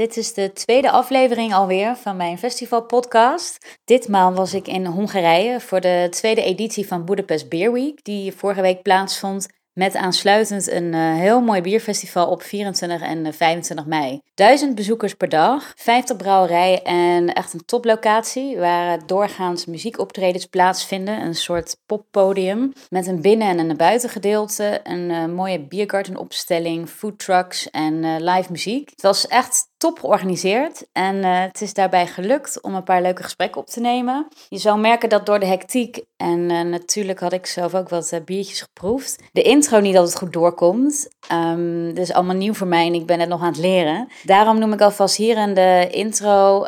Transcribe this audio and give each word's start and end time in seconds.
Dit 0.00 0.16
is 0.16 0.34
de 0.34 0.52
tweede 0.52 0.90
aflevering 0.90 1.54
alweer 1.54 1.96
van 1.96 2.16
mijn 2.16 2.38
festivalpodcast. 2.38 3.78
Ditmaal 3.84 4.32
was 4.32 4.54
ik 4.54 4.68
in 4.68 4.86
Hongarije 4.86 5.60
voor 5.60 5.80
de 5.80 6.06
tweede 6.10 6.42
editie 6.42 6.86
van 6.86 7.04
Budapest 7.04 7.48
Beer 7.48 7.72
Week, 7.72 8.04
die 8.04 8.32
vorige 8.32 8.60
week 8.60 8.82
plaatsvond 8.82 9.48
met 9.72 9.94
aansluitend 9.94 10.70
een 10.70 10.92
uh, 10.92 11.14
heel 11.14 11.40
mooi 11.40 11.60
bierfestival 11.60 12.30
op 12.30 12.42
24 12.42 13.00
en 13.00 13.34
25 13.34 13.84
eh, 13.84 13.90
mei. 13.90 14.20
Duizend 14.34 14.74
bezoekers 14.74 15.14
per 15.14 15.28
dag, 15.28 15.72
50 15.76 16.16
brouwerijen 16.16 16.84
en 16.84 17.34
echt 17.34 17.52
een 17.52 17.64
toplocatie 17.64 18.58
waar 18.58 19.06
doorgaans 19.06 19.66
muziekoptredens 19.66 20.46
plaatsvinden. 20.46 21.20
Een 21.20 21.34
soort 21.34 21.76
poppodium 21.86 22.72
met 22.88 23.06
een 23.06 23.20
binnen- 23.20 23.58
en 23.58 23.70
een 23.70 23.76
buitengedeelte. 23.76 24.80
Een 24.82 25.10
uh, 25.10 25.26
mooie 25.26 25.60
biergartenopstelling, 25.60 26.88
foodtrucks 26.88 27.70
en 27.70 28.22
live 28.24 28.50
muziek. 28.52 28.90
Het 28.90 29.02
was 29.02 29.26
echt 29.26 29.68
top 29.80 29.98
georganiseerd 29.98 30.86
en 30.92 31.16
uh, 31.16 31.40
het 31.40 31.60
is 31.60 31.74
daarbij 31.74 32.06
gelukt 32.06 32.60
om 32.62 32.74
een 32.74 32.82
paar 32.82 33.02
leuke 33.02 33.22
gesprekken 33.22 33.60
op 33.60 33.66
te 33.66 33.80
nemen. 33.80 34.28
Je 34.48 34.58
zou 34.58 34.78
merken 34.80 35.08
dat 35.08 35.26
door 35.26 35.40
de 35.40 35.46
hectiek 35.46 36.04
en 36.16 36.38
uh, 36.38 36.60
natuurlijk 36.60 37.20
had 37.20 37.32
ik 37.32 37.46
zelf 37.46 37.74
ook 37.74 37.88
wat 37.88 38.12
uh, 38.12 38.20
biertjes 38.24 38.60
geproefd, 38.60 39.22
de 39.32 39.42
intro 39.42 39.80
niet 39.80 39.96
altijd 39.96 40.16
goed 40.16 40.32
doorkomt. 40.32 41.08
Um, 41.32 41.96
is 41.96 42.12
allemaal 42.12 42.36
nieuw 42.36 42.54
voor 42.54 42.66
mij 42.66 42.86
en 42.86 42.94
ik 42.94 43.06
ben 43.06 43.20
het 43.20 43.28
nog 43.28 43.40
aan 43.40 43.46
het 43.46 43.58
leren. 43.58 44.08
Daarom 44.24 44.58
noem 44.58 44.72
ik 44.72 44.80
alvast 44.80 45.16
hier 45.16 45.36
in 45.36 45.54
de 45.54 45.88
intro 45.90 46.64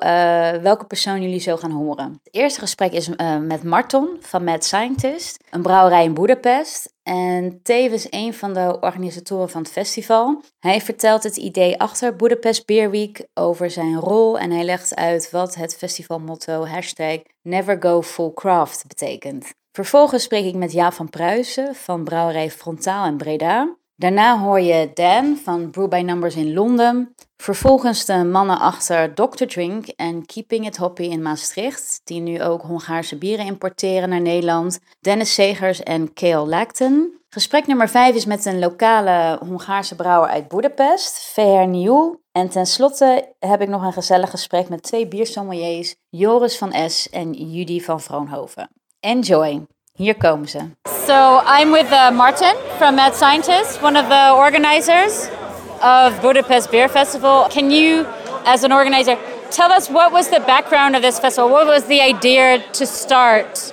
welke 0.63 0.85
persoon 0.85 1.23
jullie 1.23 1.41
zo 1.41 1.57
gaan 1.57 1.71
horen. 1.71 2.21
Het 2.23 2.35
eerste 2.35 2.61
gesprek 2.61 2.93
is 2.93 3.09
met 3.41 3.63
Marton 3.63 4.17
van 4.21 4.45
Mad 4.45 4.65
Scientist, 4.65 5.45
een 5.51 5.63
brouwerij 5.63 6.05
in 6.05 6.15
Boedapest. 6.15 6.91
En 7.03 7.61
tevens 7.63 8.07
een 8.11 8.35
van 8.35 8.55
de 8.55 8.79
organisatoren 8.81 9.51
van 9.51 9.63
het 9.63 9.71
festival. 9.71 10.43
Hij 10.59 10.81
vertelt 10.81 11.23
het 11.23 11.37
idee 11.37 11.79
achter 11.79 12.17
Budapest 12.17 12.67
Beer 12.67 12.91
Week 12.91 13.27
over 13.35 13.71
zijn 13.71 13.97
rol 13.97 14.39
en 14.39 14.51
hij 14.51 14.65
legt 14.65 14.95
uit 14.95 15.31
wat 15.31 15.55
het 15.55 15.77
festivalmotto 15.77 16.67
hashtag 16.67 17.19
Never 17.43 17.77
Go 17.81 18.03
Full 18.03 18.33
Craft 18.35 18.85
betekent. 18.89 19.53
Vervolgens 19.73 20.23
spreek 20.23 20.45
ik 20.45 20.55
met 20.55 20.73
Jaap 20.73 20.93
van 20.93 21.11
Pruisen 21.11 21.75
van 21.75 22.05
brouwerij 22.05 22.51
Frontaal 22.51 23.07
in 23.07 23.17
Breda. 23.17 23.77
Daarna 23.97 24.39
hoor 24.39 24.61
je 24.61 24.91
Dan 24.95 25.37
van 25.37 25.71
Brew 25.71 25.89
by 25.89 26.03
Numbers 26.05 26.37
in 26.37 26.53
Londen. 26.53 27.15
Vervolgens 27.43 28.05
de 28.05 28.25
mannen 28.25 28.59
achter 28.59 29.15
Dr. 29.15 29.45
Drink 29.45 29.87
en 29.87 30.27
Keeping 30.27 30.67
It 30.67 30.77
Hoppy 30.77 31.03
in 31.03 31.23
Maastricht, 31.23 32.01
die 32.05 32.21
nu 32.21 32.43
ook 32.43 32.63
Hongaarse 32.63 33.17
bieren 33.17 33.47
importeren 33.47 34.09
naar 34.09 34.21
Nederland. 34.21 34.81
Dennis 35.01 35.35
Segers 35.35 35.83
en 35.83 36.13
Kale 36.13 36.47
Lacton. 36.47 37.21
Gesprek 37.29 37.67
nummer 37.67 37.89
5 37.89 38.15
is 38.15 38.25
met 38.25 38.45
een 38.45 38.59
lokale 38.59 39.39
Hongaarse 39.47 39.95
brouwer 39.95 40.31
uit 40.31 40.49
Budapest, 40.49 41.19
VR 41.19 41.67
Nieuw. 41.67 42.21
En 42.33 42.49
tenslotte 42.49 43.35
heb 43.39 43.61
ik 43.61 43.69
nog 43.69 43.83
een 43.83 43.93
gezellig 43.93 44.31
gesprek 44.31 44.69
met 44.69 44.83
twee 44.83 45.09
biersommeliers, 45.09 45.95
Joris 46.09 46.59
van 46.59 46.91
S 46.91 47.11
en 47.11 47.33
Judy 47.33 47.81
van 47.81 48.01
Vroonhoven. 48.01 48.69
Enjoy! 49.01 49.67
Hier 49.93 50.17
komen 50.17 50.49
ze. 50.49 50.59
So 51.07 51.41
I'm 51.61 51.73
with 51.73 51.91
uh, 51.91 52.11
Martin 52.11 52.55
from 52.77 52.95
Mad 52.95 53.15
Scientist, 53.15 53.83
one 53.83 54.01
of 54.01 54.09
the 54.09 54.35
organizers 54.37 55.41
of 55.83 56.21
Budapest 56.23 56.71
Beer 56.71 56.89
Festival. 56.89 57.47
Can 57.51 57.71
you, 57.71 58.07
as 58.47 58.65
an 58.65 58.73
organizer, 58.73 59.19
tell 59.51 59.73
us 59.73 59.89
what 59.91 60.13
was 60.13 60.29
the 60.31 60.41
background 60.41 60.97
of 60.97 61.03
this 61.03 61.19
festival? 61.19 61.51
What 61.51 61.67
was 61.67 61.85
the 61.85 62.01
idea 62.01 62.63
to 62.73 62.87
start 62.87 63.73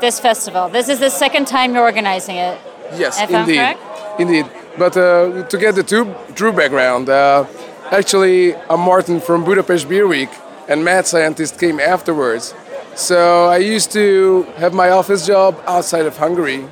this 0.00 0.18
festival? 0.18 0.68
This 0.68 0.88
is 0.88 0.98
the 0.98 1.10
second 1.10 1.46
time 1.46 1.74
you're 1.74 1.82
organizing 1.82 2.36
it. 2.36 2.58
Yes, 2.96 3.20
indeed, 3.20 3.76
indeed. 4.18 4.46
But 4.76 4.96
uh, 4.96 5.44
to 5.44 5.58
get 5.58 5.74
the 5.74 5.82
true, 5.82 6.14
true 6.34 6.52
background, 6.52 7.08
uh, 7.08 7.46
actually, 7.90 8.54
I'm 8.56 8.80
Martin 8.80 9.20
from 9.20 9.44
Budapest 9.44 9.88
Beer 9.88 10.06
Week, 10.06 10.30
and 10.68 10.84
Mad 10.84 11.06
Scientist 11.06 11.58
came 11.58 11.78
afterwards. 11.78 12.54
So 12.94 13.46
I 13.46 13.58
used 13.58 13.92
to 13.92 14.42
have 14.56 14.72
my 14.72 14.90
office 14.90 15.26
job 15.26 15.60
outside 15.66 16.06
of 16.06 16.16
Hungary, 16.16 16.66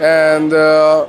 and 0.00 0.52
uh, 0.52 1.06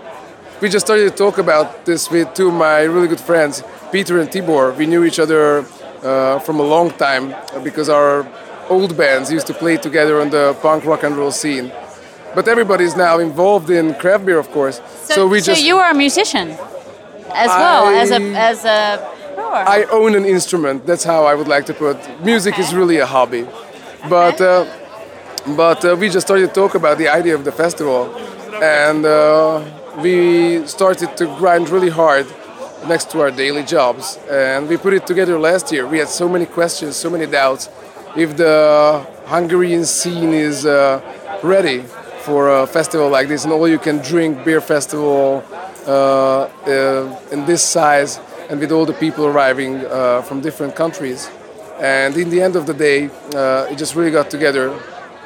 we 0.63 0.69
just 0.69 0.85
started 0.85 1.11
to 1.11 1.15
talk 1.15 1.39
about 1.39 1.83
this 1.83 2.09
with 2.09 2.33
two 2.33 2.47
of 2.47 2.53
my 2.53 2.83
really 2.83 3.09
good 3.09 3.19
friends, 3.19 3.61
Peter 3.91 4.21
and 4.21 4.29
Tibor. 4.29 4.73
We 4.77 4.85
knew 4.85 5.03
each 5.03 5.19
other 5.19 5.65
uh, 6.01 6.39
from 6.39 6.61
a 6.61 6.63
long 6.63 6.91
time 6.91 7.35
because 7.65 7.89
our 7.89 8.25
old 8.69 8.95
bands 8.95 9.29
used 9.29 9.45
to 9.47 9.53
play 9.53 9.75
together 9.75 10.21
on 10.21 10.29
the 10.29 10.57
punk 10.61 10.85
rock 10.85 11.03
and 11.03 11.17
roll 11.17 11.31
scene. 11.31 11.69
But 12.33 12.47
everybody's 12.47 12.95
now 12.95 13.19
involved 13.19 13.69
in 13.69 13.93
craft 13.95 14.25
beer, 14.25 14.39
of 14.39 14.49
course. 14.51 14.79
So, 15.03 15.15
so 15.15 15.27
we 15.27 15.41
so 15.41 15.51
just. 15.51 15.65
you 15.65 15.75
are 15.79 15.91
a 15.91 15.93
musician 15.93 16.51
as 17.45 17.49
well 17.61 17.85
I, 17.87 17.95
as 17.95 18.11
a 18.11 18.21
as 18.49 18.65
a. 18.65 18.79
Brewer. 19.35 19.63
I 19.77 19.83
own 19.91 20.15
an 20.15 20.23
instrument. 20.23 20.85
That's 20.85 21.03
how 21.03 21.25
I 21.25 21.35
would 21.35 21.49
like 21.49 21.65
to 21.65 21.73
put. 21.73 21.97
Music 22.23 22.53
okay. 22.53 22.63
is 22.63 22.73
really 22.73 22.99
a 22.99 23.05
hobby. 23.05 23.45
But 24.09 24.39
uh, 24.39 24.65
but 25.57 25.83
uh, 25.83 25.97
we 25.99 26.07
just 26.07 26.25
started 26.25 26.47
to 26.47 26.53
talk 26.53 26.73
about 26.75 26.97
the 26.97 27.09
idea 27.09 27.35
of 27.35 27.43
the 27.43 27.51
festival, 27.51 28.15
and 28.63 29.05
uh, 29.05 29.82
we 30.01 30.65
started 30.67 31.15
to 31.17 31.25
grind 31.37 31.69
really 31.69 31.89
hard 31.89 32.25
next 32.87 33.11
to 33.11 33.21
our 33.21 33.31
daily 33.31 33.63
jobs. 33.63 34.17
And 34.29 34.67
we 34.67 34.77
put 34.77 34.93
it 34.93 35.07
together 35.07 35.39
last 35.39 35.71
year. 35.71 35.87
We 35.87 35.99
had 35.99 36.09
so 36.09 36.27
many 36.27 36.45
questions, 36.45 36.95
so 36.95 37.09
many 37.09 37.25
doubts. 37.25 37.69
If 38.15 38.37
the 38.37 39.05
Hungarian 39.25 39.85
scene 39.85 40.33
is 40.33 40.65
uh, 40.65 41.01
ready 41.43 41.83
for 42.21 42.49
a 42.49 42.67
festival 42.67 43.09
like 43.09 43.27
this, 43.27 43.45
an 43.45 43.51
all-you-can-drink 43.51 44.45
beer 44.45 44.61
festival 44.61 45.43
uh, 45.87 46.43
uh, 46.67 47.19
in 47.31 47.45
this 47.45 47.61
size, 47.61 48.19
and 48.49 48.59
with 48.59 48.71
all 48.71 48.85
the 48.85 48.93
people 48.93 49.25
arriving 49.25 49.81
from 50.23 50.41
different 50.41 50.75
countries. 50.75 51.29
And 51.79 52.15
in 52.15 52.29
the 52.29 52.41
end 52.41 52.55
of 52.55 52.65
the 52.65 52.73
day, 52.73 53.09
uh, 53.33 53.67
it 53.71 53.77
just 53.77 53.95
really 53.95 54.11
got 54.11 54.29
together 54.29 54.77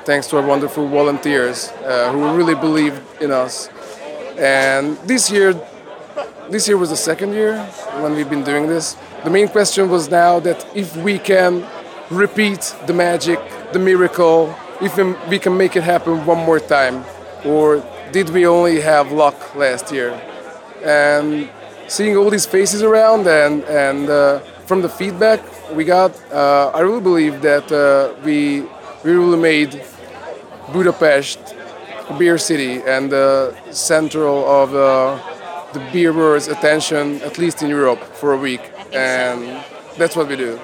thanks 0.05 0.27
to 0.27 0.37
our 0.37 0.45
wonderful 0.47 0.87
volunteers 0.87 1.67
uh, 1.83 2.11
who 2.11 2.35
really 2.35 2.55
believed 2.55 3.01
in 3.21 3.31
us. 3.31 3.69
And 4.37 4.97
this 4.99 5.31
year, 5.31 5.59
this 6.49 6.67
year 6.67 6.77
was 6.77 6.91
the 6.91 6.95
second 6.97 7.33
year 7.33 7.57
when 8.01 8.13
we've 8.15 8.29
been 8.29 8.43
doing 8.43 8.67
this. 8.67 8.95
The 9.23 9.31
main 9.31 9.47
question 9.47 9.89
was 9.89 10.09
now 10.09 10.39
that 10.41 10.65
if 10.75 10.95
we 10.97 11.17
can 11.17 11.65
repeat 12.11 12.75
the 12.85 12.93
magic, 12.93 13.39
the 13.73 13.79
miracle, 13.79 14.55
if 14.79 14.97
we 15.27 15.39
can 15.39 15.57
make 15.57 15.75
it 15.75 15.83
happen 15.83 16.25
one 16.25 16.37
more 16.45 16.59
time, 16.59 17.03
or 17.43 17.83
did 18.11 18.29
we 18.29 18.45
only 18.45 18.79
have 18.79 19.11
luck 19.11 19.55
last 19.55 19.91
year? 19.91 20.11
And 20.83 21.49
seeing 21.87 22.15
all 22.15 22.29
these 22.29 22.45
faces 22.45 22.83
around 22.83 23.27
and 23.27 23.63
and 23.63 24.09
uh, 24.09 24.39
from 24.67 24.81
the 24.81 24.89
feedback 24.89 25.41
we 25.73 25.83
got, 25.83 26.11
uh, 26.31 26.71
I 26.75 26.81
really 26.81 27.01
believe 27.01 27.41
that 27.41 27.71
uh, 27.71 28.13
we 28.23 28.61
we 29.03 29.11
really 29.11 29.39
made 29.39 29.83
Budapest 30.71 31.56
beer 32.17 32.37
city 32.37 32.81
and 32.81 33.11
the 33.11 33.55
central 33.71 34.45
of 34.47 34.73
uh, 34.73 35.19
the 35.73 35.79
beer 35.91 36.13
brewers' 36.13 36.47
attention, 36.47 37.21
at 37.21 37.37
least 37.37 37.61
in 37.61 37.69
Europe, 37.69 38.01
for 38.15 38.33
a 38.33 38.37
week, 38.37 38.61
and 38.93 39.63
that's 39.97 40.15
what 40.15 40.27
we 40.27 40.35
do. 40.35 40.59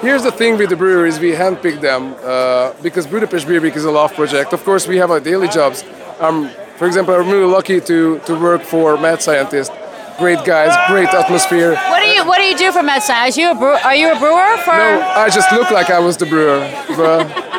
Here's 0.00 0.22
the 0.22 0.32
thing 0.32 0.58
with 0.58 0.68
the 0.70 0.76
breweries, 0.76 1.18
we 1.18 1.32
handpick 1.32 1.80
them 1.80 2.14
uh, 2.22 2.72
because 2.82 3.06
Budapest 3.06 3.46
Beer 3.46 3.60
Week 3.60 3.76
is 3.76 3.84
a 3.84 3.90
love 3.90 4.12
project. 4.14 4.52
Of 4.52 4.62
course, 4.64 4.86
we 4.86 4.98
have 4.98 5.10
our 5.10 5.20
daily 5.20 5.48
jobs. 5.48 5.84
Um, 6.20 6.50
for 6.76 6.86
example, 6.86 7.14
I'm 7.14 7.28
really 7.28 7.50
lucky 7.50 7.80
to, 7.80 8.18
to 8.18 8.38
work 8.38 8.62
for 8.62 8.98
Mad 8.98 9.22
Scientist, 9.22 9.72
great 10.18 10.44
guys, 10.44 10.76
great 10.90 11.08
atmosphere. 11.08 11.74
What 11.74 12.00
do 12.02 12.08
you 12.08 12.24
What 12.26 12.38
do 12.38 12.44
you 12.44 12.58
do 12.58 12.72
for 12.72 12.82
Mad 12.82 13.02
Scientist? 13.02 13.38
Are 13.38 13.40
you 13.40 13.50
a 13.52 13.54
brewer? 13.54 13.78
Are 13.84 13.94
you 13.94 14.12
a 14.12 14.18
brewer? 14.18 14.56
For 14.64 14.76
no, 14.76 15.00
I 15.14 15.30
just 15.30 15.50
look 15.52 15.70
like 15.70 15.88
I 15.90 16.00
was 16.00 16.16
the 16.16 16.26
brewer, 16.26 16.60
but 16.96 17.53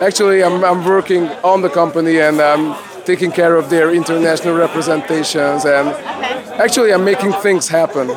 actually, 0.00 0.42
I'm, 0.42 0.64
I'm 0.64 0.84
working 0.84 1.28
on 1.44 1.62
the 1.62 1.68
company 1.68 2.20
and 2.20 2.40
I'm 2.40 2.76
taking 3.04 3.32
care 3.32 3.56
of 3.56 3.70
their 3.70 3.92
international 3.94 4.56
representations 4.56 5.64
and 5.64 5.88
okay. 5.88 6.62
actually, 6.62 6.92
I'm 6.92 7.04
making 7.04 7.32
things 7.34 7.68
happen. 7.68 8.08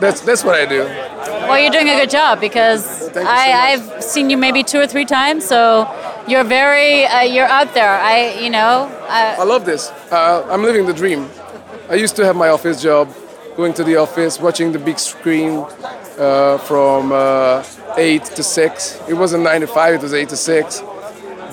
That's 0.00 0.20
that's 0.20 0.44
what 0.44 0.54
I 0.54 0.66
do. 0.66 0.84
Well, 1.48 1.58
you're 1.60 1.70
doing 1.70 1.88
a 1.88 1.98
good 2.00 2.10
job 2.10 2.40
because 2.40 3.10
I, 3.16 3.76
so 3.76 3.94
I've 3.96 4.04
seen 4.04 4.30
you 4.30 4.36
maybe 4.36 4.62
two 4.62 4.80
or 4.80 4.86
three 4.86 5.04
times, 5.04 5.44
so 5.44 5.88
you're 6.26 6.44
very 6.44 7.04
uh, 7.04 7.20
you're 7.20 7.46
out 7.46 7.74
there. 7.74 7.98
I 8.00 8.38
you 8.40 8.50
know. 8.50 8.90
I, 9.08 9.36
I 9.38 9.44
love 9.44 9.64
this. 9.64 9.90
Uh, 10.10 10.46
I'm 10.50 10.62
living 10.62 10.86
the 10.86 10.94
dream. 10.94 11.28
I 11.88 11.96
used 11.96 12.16
to 12.16 12.24
have 12.24 12.34
my 12.34 12.48
office 12.48 12.82
job 12.82 13.14
going 13.56 13.72
to 13.74 13.84
the 13.84 13.96
office, 13.96 14.40
watching 14.40 14.72
the 14.72 14.78
big 14.78 14.98
screen 14.98 15.64
uh, 16.18 16.58
from 16.58 17.12
uh, 17.12 17.62
8 17.96 18.24
to 18.24 18.42
6. 18.42 19.02
It 19.08 19.14
wasn't 19.14 19.44
9 19.44 19.60
to 19.60 19.66
5, 19.66 19.94
it 19.94 20.02
was 20.02 20.14
8 20.14 20.28
to 20.30 20.36
6. 20.36 20.82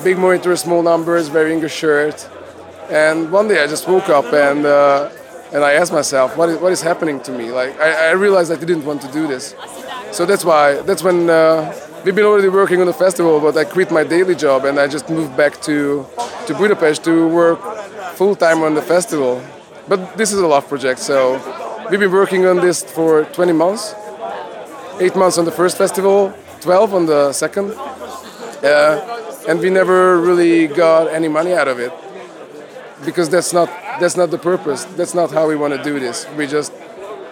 Big 0.04 0.18
monitor, 0.18 0.56
small 0.56 0.82
numbers, 0.82 1.30
wearing 1.30 1.64
a 1.64 1.68
shirt. 1.68 2.28
And 2.90 3.30
one 3.30 3.48
day 3.48 3.62
I 3.62 3.66
just 3.66 3.86
woke 3.88 4.08
up 4.08 4.32
and, 4.32 4.66
uh, 4.66 5.10
and 5.52 5.64
I 5.64 5.72
asked 5.74 5.92
myself, 5.92 6.36
what 6.36 6.48
is, 6.48 6.58
what 6.58 6.72
is 6.72 6.82
happening 6.82 7.20
to 7.20 7.32
me? 7.32 7.50
Like, 7.50 7.78
I, 7.80 8.08
I 8.08 8.10
realized 8.12 8.50
I 8.50 8.56
didn't 8.56 8.84
want 8.84 9.00
to 9.02 9.12
do 9.12 9.26
this. 9.26 9.54
So 10.10 10.26
that's 10.26 10.44
why, 10.44 10.82
that's 10.82 11.02
when 11.02 11.30
uh, 11.30 11.72
we've 12.04 12.14
been 12.14 12.24
already 12.24 12.48
working 12.48 12.80
on 12.80 12.86
the 12.86 12.92
festival, 12.92 13.40
but 13.40 13.56
I 13.56 13.64
quit 13.64 13.90
my 13.90 14.04
daily 14.04 14.34
job 14.34 14.64
and 14.64 14.78
I 14.78 14.88
just 14.88 15.08
moved 15.08 15.36
back 15.36 15.60
to, 15.62 16.06
to 16.46 16.54
Budapest 16.54 17.04
to 17.04 17.28
work 17.28 17.60
full 18.14 18.34
time 18.34 18.62
on 18.62 18.74
the 18.74 18.82
festival. 18.82 19.42
But 19.88 20.16
this 20.16 20.32
is 20.32 20.38
a 20.38 20.46
love 20.46 20.68
project, 20.68 21.00
so 21.00 21.38
We've 21.92 22.00
been 22.00 22.10
working 22.10 22.46
on 22.46 22.56
this 22.56 22.82
for 22.82 23.24
20 23.24 23.52
months, 23.52 23.94
eight 24.98 25.14
months 25.14 25.36
on 25.36 25.44
the 25.44 25.50
first 25.50 25.76
festival, 25.76 26.32
12 26.62 26.94
on 26.94 27.04
the 27.04 27.34
second. 27.34 27.72
Uh, 27.72 29.21
and 29.48 29.60
we 29.60 29.70
never 29.70 30.20
really 30.20 30.66
got 30.66 31.08
any 31.08 31.28
money 31.28 31.52
out 31.52 31.68
of 31.68 31.78
it 31.78 31.92
because 33.04 33.28
that's 33.28 33.52
not 33.52 33.68
that's 34.00 34.16
not 34.16 34.30
the 34.30 34.38
purpose. 34.38 34.84
That's 34.96 35.14
not 35.14 35.30
how 35.30 35.48
we 35.48 35.56
want 35.56 35.74
to 35.74 35.82
do 35.82 35.98
this. 35.98 36.26
We 36.36 36.46
just 36.46 36.72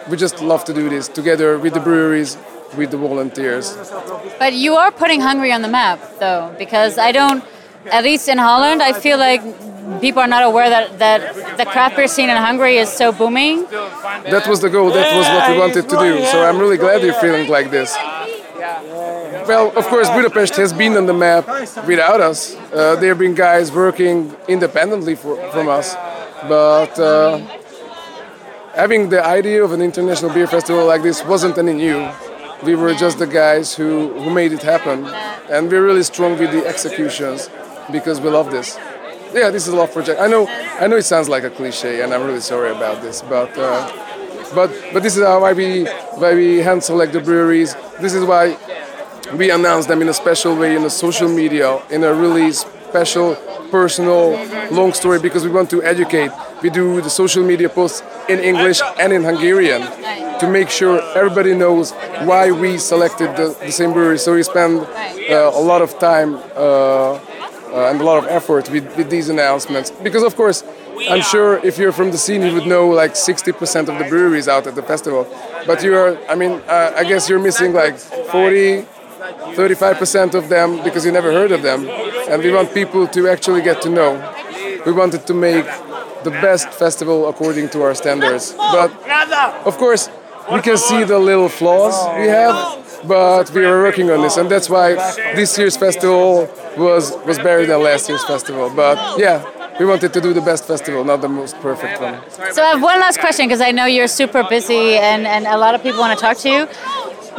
we 0.09 0.17
just 0.17 0.41
love 0.41 0.65
to 0.65 0.75
do 0.75 0.89
this 0.89 1.09
together 1.09 1.59
with 1.59 1.75
the 1.75 1.81
breweries, 1.81 2.37
with 2.77 2.91
the 2.91 2.97
volunteers. 2.97 3.77
But 4.39 4.55
you 4.55 4.75
are 4.75 4.91
putting 4.91 5.21
Hungary 5.21 5.53
on 5.53 5.63
the 5.63 5.69
map, 5.69 6.01
though, 6.19 6.55
because 6.59 6.99
I 6.99 7.13
don't, 7.13 7.45
at 7.87 8.05
least 8.05 8.29
in 8.29 8.39
Holland, 8.39 8.83
I 8.83 8.93
feel 8.93 9.19
like 9.19 9.43
people 10.01 10.21
are 10.21 10.27
not 10.27 10.43
aware 10.43 10.69
that, 10.71 10.99
that 10.99 11.57
the 11.59 11.65
craft 11.65 11.97
beer 11.97 12.09
scene 12.09 12.31
in 12.31 12.37
Hungary 12.37 12.77
is 12.79 12.89
so 12.89 13.13
booming. 13.13 13.67
That 13.67 14.47
was 14.49 14.61
the 14.61 14.71
goal. 14.71 14.91
That 14.91 15.17
was 15.17 15.27
what 15.27 15.51
we 15.51 15.59
wanted 15.59 15.89
to 15.89 15.97
do. 15.97 16.25
So 16.27 16.45
I'm 16.45 16.59
really 16.59 16.77
glad 16.77 17.03
you're 17.03 17.15
feeling 17.15 17.49
like 17.49 17.71
this. 17.71 17.95
Well, 19.47 19.77
of 19.77 19.87
course, 19.87 20.09
Budapest 20.09 20.57
has 20.57 20.73
been 20.73 20.97
on 20.97 21.07
the 21.07 21.13
map 21.15 21.47
without 21.87 22.21
us. 22.21 22.55
Uh, 22.55 22.97
there 22.97 23.09
have 23.11 23.19
been 23.19 23.35
guys 23.35 23.73
working 23.73 24.35
independently 24.49 25.15
for, 25.15 25.37
from 25.51 25.69
us, 25.69 25.95
but 26.49 26.99
uh, 26.99 27.39
having 28.75 29.09
the 29.09 29.25
idea 29.25 29.63
of 29.65 29.73
an 29.73 29.83
international 29.83 30.33
beer 30.33 30.47
festival 30.47 30.87
like 30.87 31.03
this 31.03 31.25
wasn't 31.25 31.59
any 31.59 31.75
new. 31.75 32.09
We 32.63 32.75
were 32.75 32.95
just 32.95 33.19
the 33.19 33.27
guys 33.27 33.75
who, 33.75 34.13
who 34.21 34.31
made 34.31 34.53
it 34.53 34.63
happen, 34.63 35.07
and 35.51 35.71
we're 35.71 35.85
really 35.85 36.03
strong 36.03 36.39
with 36.39 36.53
the 36.53 36.67
executions 36.67 37.49
because 37.91 38.21
we 38.21 38.31
love 38.31 38.51
this. 38.51 38.79
Yeah, 39.33 39.51
this 39.51 39.67
is 39.67 39.73
a 39.73 39.77
love 39.77 39.93
project. 39.93 40.21
I 40.21 40.27
know, 40.27 40.47
I 40.81 40.87
know 40.87 40.97
it 40.97 41.05
sounds 41.05 41.29
like 41.29 41.45
a 41.45 41.51
cliche, 41.51 42.03
and 42.03 42.13
I'm 42.13 42.25
really 42.25 42.41
sorry 42.41 42.71
about 42.71 43.01
this, 43.01 43.23
but 43.23 43.57
uh, 43.57 43.91
but 44.55 44.71
but 44.93 45.03
this 45.03 45.17
is 45.17 45.23
why 45.23 45.53
we 45.53 45.85
why 46.19 46.35
we 46.35 46.59
hand 46.59 46.83
select 46.83 47.13
the 47.13 47.21
breweries. 47.21 47.75
This 48.01 48.13
is 48.15 48.25
why 48.25 48.57
we 49.37 49.51
announce 49.51 49.87
them 49.87 50.03
in 50.03 50.09
a 50.09 50.15
special 50.15 50.57
way 50.57 50.75
in 50.77 50.83
the 50.83 50.91
social 50.91 51.29
media, 51.29 51.81
in 51.91 52.05
a 52.05 52.13
really 52.13 52.53
special, 52.53 53.37
personal, 53.71 54.33
long 54.71 54.93
story 54.93 55.21
because 55.21 55.45
we 55.45 55.51
want 55.51 55.71
to 55.71 55.83
educate. 55.83 56.31
We 56.63 56.71
do 56.71 57.01
the 57.01 57.11
social 57.11 57.45
media 57.45 57.69
posts 57.69 58.03
in 58.29 58.39
English 58.41 58.81
and 58.99 59.13
in 59.13 59.23
Hungarian 59.25 59.83
to 60.41 60.49
make 60.51 60.71
sure 60.71 61.01
everybody 61.17 61.55
knows 61.55 61.93
why 62.25 62.51
we 62.51 62.79
selected 62.79 63.37
the, 63.37 63.57
the 63.61 63.73
same 63.73 63.93
brewery. 63.93 64.19
So 64.19 64.35
we 64.35 64.43
spend 64.43 64.81
uh, 64.81 65.51
a 65.55 65.61
lot 65.61 65.83
of 65.83 65.99
time 65.99 66.35
uh, 66.35 67.19
uh, 67.73 67.89
and 67.91 68.01
a 68.01 68.05
lot 68.05 68.19
of 68.19 68.27
effort 68.29 68.69
with, 68.71 68.85
with 68.97 69.11
these 69.11 69.29
announcements 69.29 69.91
because, 69.91 70.25
of 70.25 70.35
course, 70.35 70.65
I'm 71.09 71.23
sure 71.23 71.65
if 71.65 71.79
you're 71.79 71.93
from 71.93 72.11
the 72.11 72.19
scene, 72.19 72.43
you 72.43 72.53
would 72.53 72.67
know 72.67 72.89
like 72.89 73.13
60% 73.13 73.89
of 73.89 73.99
the 73.99 74.05
breweries 74.09 74.49
out 74.49 74.67
at 74.67 74.75
the 74.75 74.83
festival. 74.83 75.27
But 75.67 75.83
you're, 75.83 76.19
I 76.29 76.35
mean, 76.35 76.61
uh, 76.69 76.93
I 76.97 77.05
guess 77.05 77.29
you're 77.29 77.39
missing 77.39 77.73
like 77.73 77.97
40, 77.97 78.85
35% 79.55 80.35
of 80.35 80.49
them 80.49 80.83
because 80.83 81.05
you 81.05 81.13
never 81.13 81.33
heard 81.33 81.53
of 81.53 81.63
them. 81.63 81.89
And 82.29 82.43
we 82.43 82.51
want 82.53 82.73
people 82.75 83.07
to 83.09 83.29
actually 83.29 83.63
get 83.63 83.83
to 83.83 83.91
know. 83.91 84.13
We 84.87 84.93
wanted 84.93 85.27
to 85.27 85.35
make 85.35 85.67
the 86.25 86.31
best 86.31 86.69
festival 86.71 87.29
according 87.29 87.69
to 87.71 87.83
our 87.83 87.95
standards. 87.95 88.53
But 88.53 88.91
of 89.65 89.77
course, 89.79 90.09
we 90.53 90.61
can 90.61 90.77
see 90.77 91.05
the 91.05 91.19
little 91.19 91.49
flaws 91.49 91.95
we 92.19 92.27
have, 92.27 92.57
but 93.07 93.51
we 93.51 93.65
are 93.65 93.83
working 93.83 94.11
on 94.11 94.23
this. 94.23 94.37
And 94.37 94.51
that's 94.51 94.69
why 94.69 94.95
this 95.35 95.57
year's 95.59 95.77
festival 95.77 96.49
was, 96.77 97.17
was 97.27 97.39
better 97.39 97.67
than 97.67 97.83
last 97.83 98.09
year's 98.09 98.25
festival. 98.25 98.71
But 98.71 99.19
yeah, 99.19 99.45
we 99.79 99.87
wanted 99.87 100.13
to 100.13 100.21
do 100.21 100.33
the 100.33 100.41
best 100.41 100.67
festival, 100.67 101.05
not 101.05 101.21
the 101.21 101.29
most 101.29 101.57
perfect 101.61 102.01
one. 102.01 102.21
So 102.53 102.63
I 102.63 102.71
have 102.71 102.83
one 102.83 103.01
last 103.01 103.19
question 103.21 103.47
because 103.47 103.61
I 103.61 103.71
know 103.71 103.87
you're 103.87 104.09
super 104.09 104.45
busy 104.45 104.97
and, 104.97 105.27
and 105.27 105.47
a 105.47 105.57
lot 105.57 105.75
of 105.75 105.83
people 105.83 106.01
want 106.01 106.19
to 106.19 106.23
talk 106.23 106.37
to 106.39 106.51
you. 106.51 106.69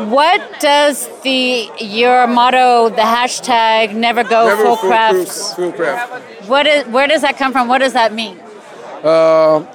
What 0.09 0.59
does 0.59 1.07
the 1.21 1.69
your 1.79 2.27
motto, 2.27 2.89
the 2.89 3.01
hashtag 3.01 3.93
"Never 3.93 4.23
Go 4.23 4.47
Never 4.47 4.63
Full, 4.63 4.75
full 4.77 4.89
Craft"? 4.89 5.55
full 5.55 5.71
craft. 5.71 6.47
What 6.47 6.65
is 6.67 6.85
where 6.87 7.07
does 7.07 7.21
that 7.21 7.37
come 7.37 7.51
from? 7.51 7.67
What 7.67 7.79
does 7.79 7.93
that 7.93 8.13
mean? 8.13 8.39
Uh, 9.03 9.65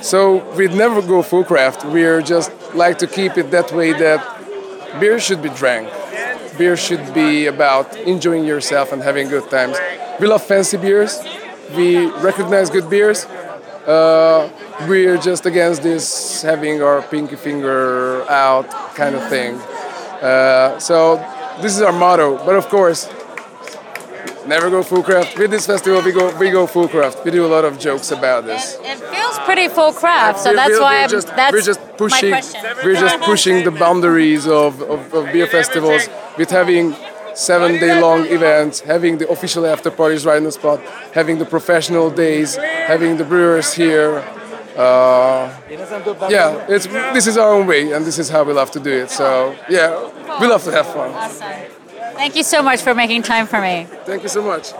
so 0.00 0.38
we'd 0.56 0.72
never 0.74 1.00
go 1.02 1.22
full 1.22 1.44
craft. 1.44 1.84
We're 1.84 2.22
just 2.22 2.50
like 2.74 2.98
to 2.98 3.06
keep 3.06 3.36
it 3.38 3.50
that 3.50 3.72
way 3.72 3.92
that 3.92 4.20
beer 5.00 5.18
should 5.20 5.42
be 5.42 5.50
drank. 5.50 5.88
Beer 6.58 6.76
should 6.76 7.14
be 7.14 7.46
about 7.46 7.96
enjoying 7.96 8.44
yourself 8.44 8.92
and 8.92 9.02
having 9.02 9.28
good 9.28 9.48
times. 9.50 9.78
We 10.18 10.26
love 10.26 10.42
fancy 10.42 10.76
beers. 10.76 11.20
We 11.76 12.06
recognize 12.20 12.68
good 12.70 12.90
beers. 12.90 13.24
Uh, 13.86 14.50
we're 14.86 15.16
just 15.16 15.46
against 15.46 15.82
this 15.82 16.42
having 16.42 16.82
our 16.82 17.00
pinky 17.02 17.36
finger 17.36 18.22
out 18.30 18.68
kind 18.94 19.14
of 19.14 19.26
thing. 19.28 19.58
Uh, 20.20 20.78
so 20.78 21.16
this 21.62 21.74
is 21.76 21.82
our 21.82 21.92
motto. 21.92 22.36
But 22.44 22.56
of 22.56 22.68
course, 22.68 23.08
never 24.46 24.70
go 24.70 24.82
full 24.82 25.02
craft. 25.02 25.38
With 25.38 25.50
this 25.50 25.66
festival, 25.66 26.02
we 26.02 26.12
go 26.12 26.36
we 26.38 26.50
go 26.50 26.66
full 26.66 26.88
craft. 26.88 27.24
We 27.24 27.30
do 27.30 27.46
a 27.46 27.52
lot 27.56 27.64
of 27.64 27.78
jokes 27.78 28.10
about 28.10 28.44
this. 28.44 28.76
It 28.82 28.98
feels 28.98 29.38
pretty 29.40 29.68
full 29.68 29.92
craft, 29.92 30.40
so 30.40 30.52
that's 30.54 30.70
we're- 30.70 30.80
why 30.82 30.94
we're 30.98 31.02
I'm, 31.04 31.10
just, 31.10 31.26
that's 31.28 31.52
we're 31.52 31.62
just 31.62 31.80
pushing 31.96 32.30
we're 32.84 32.94
just 33.06 33.20
pushing 33.20 33.64
the 33.64 33.70
boundaries 33.70 34.46
of, 34.46 34.80
of, 34.82 35.12
of 35.14 35.32
beer 35.32 35.46
festivals 35.46 36.08
with 36.38 36.50
having 36.50 36.94
seven 37.34 37.78
day 37.80 38.00
long 38.00 38.26
events, 38.26 38.80
having 38.80 39.18
the 39.18 39.28
official 39.30 39.64
after 39.66 39.90
parties 39.90 40.26
right 40.26 40.36
on 40.36 40.44
the 40.44 40.52
spot, 40.52 40.80
having 41.14 41.38
the 41.38 41.46
professional 41.46 42.10
days, 42.10 42.56
having 42.56 43.16
the 43.16 43.24
brewers 43.24 43.72
here. 43.74 44.22
Uh, 44.80 45.50
yeah, 46.30 46.66
it's 46.68 46.86
this 47.12 47.26
is 47.26 47.36
our 47.36 47.52
own 47.52 47.66
way, 47.66 47.92
and 47.92 48.06
this 48.06 48.18
is 48.18 48.30
how 48.30 48.44
we 48.44 48.54
love 48.54 48.70
to 48.70 48.80
do 48.80 48.90
it. 48.90 49.10
So 49.10 49.54
yeah, 49.68 49.90
we 50.40 50.46
love 50.46 50.64
to 50.64 50.70
have 50.70 50.86
fun. 50.86 51.10
Awesome. 51.10 51.46
Thank 52.16 52.34
you 52.34 52.44
so 52.44 52.62
much 52.62 52.80
for 52.80 52.94
making 52.94 53.22
time 53.22 53.46
for 53.46 53.60
me. 53.60 53.86
Thank 54.04 54.22
you 54.22 54.28
so 54.28 54.42
much. 54.42 54.72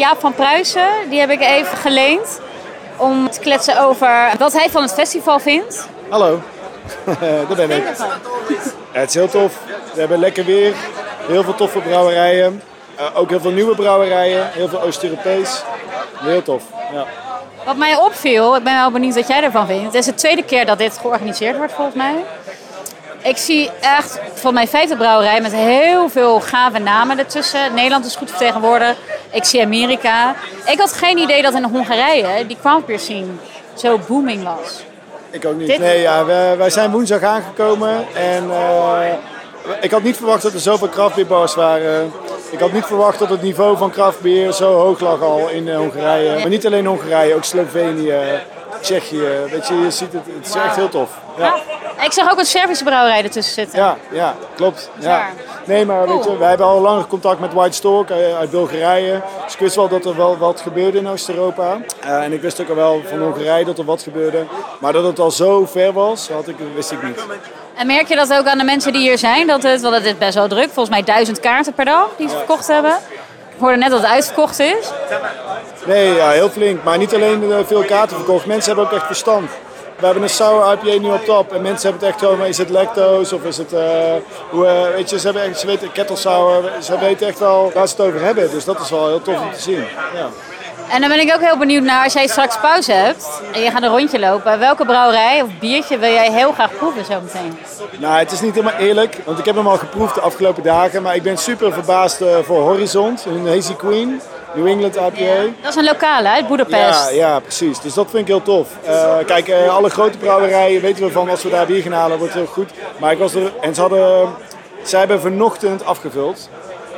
Jaap 0.00 0.20
van 0.20 0.34
Pruisen, 0.34 1.08
die 1.10 1.20
heb 1.20 1.30
ik 1.30 1.40
even 1.40 1.76
geleend 1.76 2.40
om 2.96 3.30
te 3.30 3.40
kletsen 3.40 3.80
over 3.80 4.32
wat 4.38 4.52
hij 4.52 4.70
van 4.70 4.82
het 4.82 4.92
festival 4.92 5.38
vindt. 5.38 5.88
Hallo, 6.08 6.40
daar 7.48 7.56
ben 7.56 7.70
ik. 7.70 7.84
Ja, 8.92 9.00
het 9.00 9.08
is 9.08 9.14
heel 9.14 9.28
tof. 9.28 9.58
We 9.94 10.00
hebben 10.00 10.18
lekker 10.18 10.44
weer, 10.44 10.74
heel 11.26 11.42
veel 11.42 11.54
toffe 11.54 11.78
brouwerijen. 11.78 12.62
Eh, 12.96 13.06
ook 13.14 13.28
heel 13.28 13.40
veel 13.40 13.50
nieuwe 13.50 13.74
brouwerijen, 13.74 14.50
heel 14.52 14.68
veel 14.68 14.82
Oost-Europees. 14.82 15.62
Heel 16.16 16.42
tof. 16.42 16.62
Ja. 16.92 17.06
Wat 17.66 17.76
mij 17.76 17.96
opviel, 17.96 18.56
ik 18.56 18.62
ben 18.64 18.74
wel 18.76 18.90
benieuwd 18.90 19.14
wat 19.14 19.28
jij 19.28 19.42
ervan 19.42 19.66
vindt. 19.66 19.84
Het 19.84 19.94
is 19.94 20.04
de 20.04 20.14
tweede 20.14 20.42
keer 20.44 20.66
dat 20.66 20.78
dit 20.78 20.98
georganiseerd 21.00 21.56
wordt 21.56 21.72
volgens 21.72 21.96
mij. 21.96 22.14
Ik 23.22 23.36
zie 23.36 23.70
echt, 23.80 24.18
volgens 24.32 24.52
mij 24.52 24.68
vijfde 24.68 24.96
brouwerij 24.96 25.40
met 25.40 25.52
heel 25.52 26.08
veel 26.08 26.40
gave 26.40 26.78
namen 26.78 27.18
ertussen. 27.18 27.74
Nederland 27.74 28.04
is 28.06 28.16
goed 28.16 28.30
vertegenwoordigd. 28.30 28.96
Ik 29.30 29.44
zie 29.44 29.62
Amerika. 29.62 30.34
Ik 30.66 30.78
had 30.78 30.92
geen 30.92 31.18
idee 31.18 31.42
dat 31.42 31.54
in 31.54 31.64
Hongarije 31.64 32.46
die 32.46 32.56
craft 32.60 32.86
beer 32.86 32.98
scene 32.98 33.26
zo 33.74 33.98
booming 34.08 34.42
was. 34.44 34.82
Ik 35.30 35.44
ook 35.46 35.56
niet. 35.56 35.66
Dit- 35.66 35.78
Nee, 35.78 36.00
ja, 36.00 36.24
wij 36.56 36.70
zijn 36.70 36.90
woensdag 36.90 37.22
aangekomen 37.22 38.06
en 38.14 38.50
eh, 38.50 39.12
ik 39.80 39.90
had 39.90 40.02
niet 40.02 40.16
verwacht 40.16 40.42
dat 40.42 40.52
er 40.52 40.60
zoveel 40.60 40.88
craftbeerbars 40.88 41.54
waren. 41.54 42.12
Ik 42.50 42.58
had 42.58 42.72
niet 42.72 42.84
verwacht 42.84 43.18
dat 43.18 43.28
het 43.28 43.42
niveau 43.42 43.76
van 43.76 43.90
craftbeer 43.90 44.52
zo 44.52 44.74
hoog 44.74 45.00
lag 45.00 45.22
al 45.22 45.48
in 45.48 45.68
eh, 45.68 45.76
Hongarije. 45.76 46.38
Maar 46.38 46.48
niet 46.48 46.66
alleen 46.66 46.86
Hongarije, 46.86 47.34
ook 47.34 47.44
Slovenië, 47.44 48.14
Tsjechië. 48.80 49.28
Weet 49.50 49.68
je, 49.68 49.74
je 49.74 49.90
ziet 49.90 50.12
het, 50.12 50.22
het 50.36 50.46
is 50.46 50.54
echt 50.54 50.76
heel 50.76 50.88
tof. 50.88 51.10
Ja. 51.38 51.54
Ik 52.04 52.12
zag 52.12 52.30
ook 52.32 52.38
een 52.38 52.46
Servische 52.46 52.84
brouwerij 52.84 53.22
ertussen 53.22 53.54
zitten. 53.54 53.78
Ja, 53.78 53.96
ja, 54.12 54.34
klopt. 54.54 54.90
Ja. 54.98 55.26
Nee, 55.64 55.86
maar 55.86 56.08
weet 56.08 56.24
je, 56.24 56.38
wij 56.38 56.48
hebben 56.48 56.66
al 56.66 56.80
langer 56.80 57.06
contact 57.06 57.40
met 57.40 57.52
White 57.52 57.76
Stork 57.76 58.10
eh, 58.10 58.38
uit 58.38 58.50
Bulgarije. 58.50 59.20
Dus 59.44 59.52
ik 59.52 59.58
wist 59.58 59.76
wel 59.76 59.88
dat 59.88 60.04
er 60.04 60.16
wel 60.16 60.38
wat 60.38 60.60
gebeurde 60.60 60.98
in 60.98 61.08
Oost-Europa. 61.08 61.78
Eh, 62.00 62.24
en 62.24 62.32
ik 62.32 62.40
wist 62.40 62.60
ook 62.60 62.68
al 62.68 62.74
wel 62.74 63.02
van 63.04 63.18
Hongarije 63.18 63.64
dat 63.64 63.78
er 63.78 63.84
wat 63.84 64.02
gebeurde. 64.02 64.44
Maar 64.80 64.92
dat 64.92 65.04
het 65.04 65.18
al 65.18 65.30
zo 65.30 65.66
ver 65.66 65.92
was, 65.92 66.28
had 66.28 66.48
ik, 66.48 66.56
wist 66.74 66.92
ik 66.92 67.02
niet. 67.02 67.20
En 67.76 67.86
merk 67.86 68.08
je 68.08 68.16
dat 68.16 68.32
ook 68.32 68.46
aan 68.46 68.58
de 68.58 68.64
mensen 68.64 68.92
die 68.92 69.02
hier 69.02 69.18
zijn? 69.18 69.46
Dat 69.46 69.62
het, 69.62 69.80
want 69.80 70.04
het 70.04 70.18
best 70.18 70.34
wel 70.34 70.48
druk. 70.48 70.64
Volgens 70.72 70.88
mij 70.88 71.02
duizend 71.02 71.40
kaarten 71.40 71.72
per 71.72 71.84
dag 71.84 72.08
die 72.16 72.28
ze 72.28 72.36
verkocht 72.36 72.66
hebben. 72.66 72.92
Ik 73.50 73.62
hoorde 73.62 73.76
net 73.76 73.90
dat 73.90 74.00
het 74.00 74.10
uitverkocht 74.10 74.58
is. 74.58 74.90
Nee, 75.86 76.14
ja, 76.14 76.30
heel 76.30 76.48
flink. 76.50 76.84
Maar 76.84 76.98
niet 76.98 77.14
alleen 77.14 77.52
eh, 77.52 77.58
veel 77.66 77.84
kaarten 77.84 78.16
verkocht. 78.16 78.46
Mensen 78.46 78.74
hebben 78.74 78.90
ook 78.90 78.96
echt 78.98 79.06
verstand. 79.06 79.50
We 79.98 80.04
hebben 80.04 80.22
een 80.22 80.28
sour 80.28 80.72
IPA 80.72 81.00
nu 81.00 81.12
op 81.12 81.24
top. 81.24 81.52
En 81.52 81.62
mensen 81.62 81.90
hebben 81.90 82.08
het 82.08 82.22
echt 82.22 82.38
maar 82.38 82.48
is 82.48 82.58
het 82.58 82.70
lactose 82.70 83.34
of 83.34 83.44
is 83.44 83.56
het... 83.56 83.72
eh, 83.72 83.80
hoe, 84.50 84.66
eh, 84.66 84.94
weet 84.94 85.10
je, 85.10 85.18
ze, 85.18 85.24
hebben 85.24 85.42
echt, 85.42 85.60
ze 85.60 85.66
weten 85.66 85.92
kettle 85.92 86.16
sour. 86.16 86.62
Ze 86.82 86.98
weten 86.98 87.26
echt 87.26 87.38
wel 87.38 87.70
waar 87.74 87.88
ze 87.88 87.94
het 87.96 88.06
over 88.06 88.20
hebben. 88.20 88.50
Dus 88.50 88.64
dat 88.64 88.80
is 88.80 88.90
wel 88.90 89.06
heel 89.06 89.22
tof 89.22 89.40
om 89.40 89.52
te 89.52 89.60
zien. 89.60 89.84
Ja. 90.14 90.28
En 90.90 91.00
dan 91.00 91.10
ben 91.10 91.20
ik 91.20 91.34
ook 91.34 91.40
heel 91.40 91.56
benieuwd 91.58 91.82
naar, 91.82 92.04
als 92.04 92.12
jij 92.12 92.26
straks 92.26 92.60
pauze 92.60 92.92
hebt 92.92 93.40
en 93.52 93.60
je 93.60 93.70
gaat 93.70 93.82
een 93.82 93.88
rondje 93.88 94.18
lopen, 94.18 94.58
welke 94.58 94.84
brouwerij 94.84 95.42
of 95.42 95.48
biertje 95.60 95.98
wil 95.98 96.10
jij 96.10 96.32
heel 96.32 96.52
graag 96.52 96.76
proeven 96.76 97.04
zo 97.04 97.20
meteen? 97.20 97.58
Nou, 97.98 98.18
het 98.18 98.32
is 98.32 98.40
niet 98.40 98.54
helemaal 98.54 98.78
eerlijk, 98.78 99.16
want 99.24 99.38
ik 99.38 99.44
heb 99.44 99.54
hem 99.54 99.66
al 99.66 99.76
geproefd 99.76 100.14
de 100.14 100.20
afgelopen 100.20 100.62
dagen. 100.62 101.02
Maar 101.02 101.14
ik 101.14 101.22
ben 101.22 101.38
super 101.38 101.72
verbaasd 101.72 102.20
eh, 102.20 102.36
voor 102.42 102.60
Horizont, 102.60 103.24
een 103.24 103.48
Hazy 103.48 103.74
Queen. 103.74 104.20
New 104.54 104.66
England 104.66 104.96
IPA. 104.96 105.42
Dat 105.62 105.70
is 105.70 105.76
een 105.76 105.84
lokale 105.84 106.28
uit 106.28 106.48
Boedapest. 106.48 107.10
Ja, 107.10 107.10
ja, 107.10 107.40
precies. 107.40 107.80
Dus 107.80 107.94
dat 107.94 108.10
vind 108.10 108.22
ik 108.22 108.26
heel 108.28 108.42
tof. 108.42 108.68
Uh, 108.88 109.16
kijk, 109.26 109.48
uh, 109.48 109.76
alle 109.76 109.90
grote 109.90 110.18
brouwerijen 110.18 110.80
weten 110.80 111.04
we 111.04 111.10
van 111.10 111.28
als 111.28 111.42
we 111.42 111.50
daar 111.50 111.66
bier 111.66 111.82
gaan 111.82 111.92
halen, 111.92 112.18
wordt 112.18 112.34
het 112.34 112.42
heel 112.42 112.52
goed. 112.52 112.70
Maar 112.98 113.12
ik 113.12 113.18
was 113.18 113.34
er, 113.34 113.52
en 113.60 113.74
ze 113.74 113.80
hadden, 113.80 114.28
zij 114.82 114.98
hebben 114.98 115.20
vanochtend 115.20 115.84
afgevuld. 115.84 116.48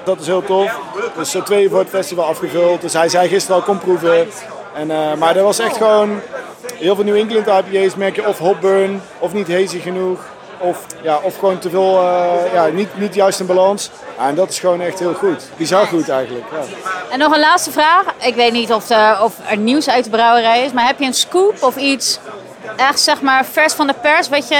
Dat 0.09 0.21
is 0.21 0.27
heel 0.27 0.45
tof. 0.45 0.79
Dus 1.17 1.35
uh, 1.35 1.43
twee 1.43 1.69
voor 1.69 1.79
het 1.79 1.89
festival 1.89 2.25
afgevuld. 2.25 2.81
Dus 2.81 2.93
hij 2.93 3.09
zei 3.09 3.29
gisteren 3.29 3.57
al, 3.57 3.63
kom 3.63 3.79
proeven. 3.79 4.29
En, 4.75 5.19
maar 5.19 5.35
dat 5.35 5.43
was 5.43 5.59
echt 5.59 5.77
gewoon, 5.77 6.21
heel 6.75 6.95
veel 6.95 7.05
New 7.05 7.17
England 7.17 7.47
IPA's 7.47 7.95
merk 7.95 8.17
je 8.17 8.27
of 8.27 8.39
hopburn 8.39 9.03
of 9.19 9.33
niet 9.33 9.49
hazy 9.49 9.81
genoeg. 9.81 10.19
Of, 10.59 10.87
ja, 11.03 11.19
of 11.23 11.39
gewoon 11.39 11.59
te 11.59 11.71
veel, 11.71 12.03
uh, 12.03 12.53
ja, 12.53 12.67
niet, 12.67 12.99
niet 12.99 13.15
juist 13.15 13.41
in 13.41 13.47
balans. 13.47 13.91
En 14.19 14.35
dat 14.35 14.49
is 14.49 14.59
gewoon 14.59 14.81
echt 14.81 14.99
heel 14.99 15.15
goed. 15.15 15.49
Bizar 15.57 15.87
goed 15.87 16.09
eigenlijk. 16.09 16.45
Ja. 16.51 16.59
En 17.11 17.19
nog 17.19 17.33
een 17.33 17.41
laatste 17.41 17.71
vraag. 17.71 18.05
Ik 18.21 18.35
weet 18.35 18.53
niet 18.53 18.73
of, 18.73 18.91
of 19.23 19.35
er 19.49 19.57
nieuws 19.57 19.89
uit 19.89 20.05
de 20.05 20.11
brouwerij 20.11 20.65
is, 20.65 20.73
maar 20.73 20.87
heb 20.87 20.99
je 20.99 21.07
een 21.07 21.15
scoop 21.15 21.63
of 21.63 21.77
iets 21.77 22.19
echt 22.77 23.01
zeg 23.01 23.21
maar 23.21 23.45
vers 23.45 23.73
van 23.73 23.87
de 23.87 23.95
pers 24.03 24.29
wat 24.29 24.49
je 24.49 24.57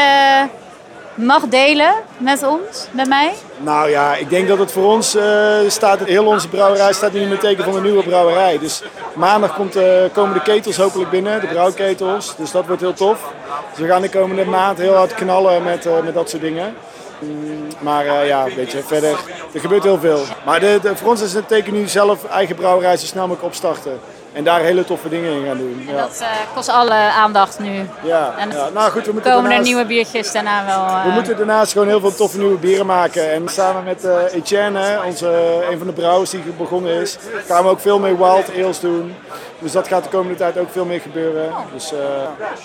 mag 1.19 1.49
delen 1.49 1.95
met 2.19 2.43
ons, 2.43 2.87
met 2.91 3.09
mij? 3.09 3.33
Nou 3.59 3.91
ja, 3.91 4.15
ik 4.15 4.31
denk 4.31 4.49
dat 4.49 4.59
het 4.59 4.73
voor 4.73 4.93
ons 4.93 5.17
uh, 5.17 5.59
staat, 5.69 6.01
heel 6.05 6.27
onze 6.27 6.49
brouwerij 6.49 6.93
staat 6.93 7.13
nu 7.13 7.21
in 7.21 7.31
het 7.31 7.41
teken 7.41 7.65
van 7.65 7.77
een 7.77 7.83
nieuwe 7.83 8.03
brouwerij. 8.03 8.59
Dus 8.59 8.83
maandag 9.15 9.55
komt, 9.55 9.77
uh, 9.77 9.83
komen 10.13 10.35
de 10.35 10.43
ketels 10.43 10.77
hopelijk 10.77 11.11
binnen, 11.11 11.41
de 11.41 11.47
brouwketels. 11.47 12.37
Dus 12.37 12.51
dat 12.51 12.67
wordt 12.67 12.81
heel 12.81 12.93
tof. 12.93 13.33
Dus 13.71 13.79
we 13.79 13.87
gaan 13.87 14.03
de 14.03 14.11
komende 14.11 14.45
maand 14.45 14.79
heel 14.79 14.95
hard 14.95 15.15
knallen 15.15 15.63
met, 15.63 15.87
uh, 15.87 16.01
met 16.05 16.15
dat 16.15 16.31
soort 16.31 16.43
dingen. 16.43 16.75
Mm, 17.19 17.67
maar 17.79 18.27
ja, 18.27 18.45
weet 18.57 18.73
je, 18.73 18.83
verder, 18.83 19.19
er 19.53 19.61
gebeurt 19.61 19.83
heel 19.83 19.99
veel. 19.99 20.21
Maar 20.45 20.61
de, 20.61 20.81
voor 20.95 21.09
ons 21.09 21.23
is 21.23 21.35
het 21.35 21.49
teken 21.49 21.73
nu 21.73 21.89
zelf 21.89 22.25
eigen 22.25 22.57
brouwerij 22.57 22.97
zo 22.97 23.07
snel 23.07 23.27
mogelijk 23.27 23.45
opstarten. 23.45 24.01
En 24.39 24.45
daar 24.45 24.61
hele 24.61 24.85
toffe 24.85 25.09
dingen 25.09 25.33
in 25.33 25.47
gaan 25.47 25.57
doen. 25.57 25.85
Ja. 25.87 25.97
Dat 25.97 26.19
uh, 26.21 26.29
kost 26.55 26.69
alle 26.69 26.95
aandacht 26.95 27.59
nu. 27.59 27.89
Ja, 28.03 28.35
en 28.37 28.51
ja. 28.51 28.69
nou 28.69 28.91
goed, 28.91 29.07
we 29.07 29.13
moeten 29.13 29.33
komen 29.33 29.51
er 29.51 29.61
nieuwe 29.61 29.85
biertjes 29.85 30.33
daarna 30.33 30.67
wel. 30.67 30.85
Uh... 30.85 31.05
We 31.05 31.11
moeten 31.11 31.37
daarnaast 31.37 31.73
gewoon 31.73 31.89
heel 31.89 32.01
veel 32.01 32.15
toffe 32.15 32.39
nieuwe 32.39 32.59
bieren 32.59 32.87
maken. 32.87 33.33
En 33.33 33.49
samen 33.49 33.85
met 33.85 34.05
uh, 34.05 34.35
Etienne, 34.35 35.01
onze, 35.07 35.29
een 35.71 35.79
van 35.79 35.87
de 35.87 35.93
brouwers 35.93 36.31
die 36.31 36.41
begonnen 36.59 36.93
is, 36.93 37.17
gaan 37.47 37.63
we 37.63 37.71
ook 37.71 37.81
veel 37.81 37.99
meer 37.99 38.17
wild 38.19 38.51
ales 38.57 38.81
doen. 38.81 39.15
Dus 39.59 39.73
dat 39.73 39.89
gaat 39.89 40.03
de 40.05 40.11
komende 40.11 40.39
tijd 40.39 40.59
ook 40.59 40.71
veel 40.71 40.85
meer 40.85 41.01
gebeuren. 41.01 41.53
Dus, 41.73 41.93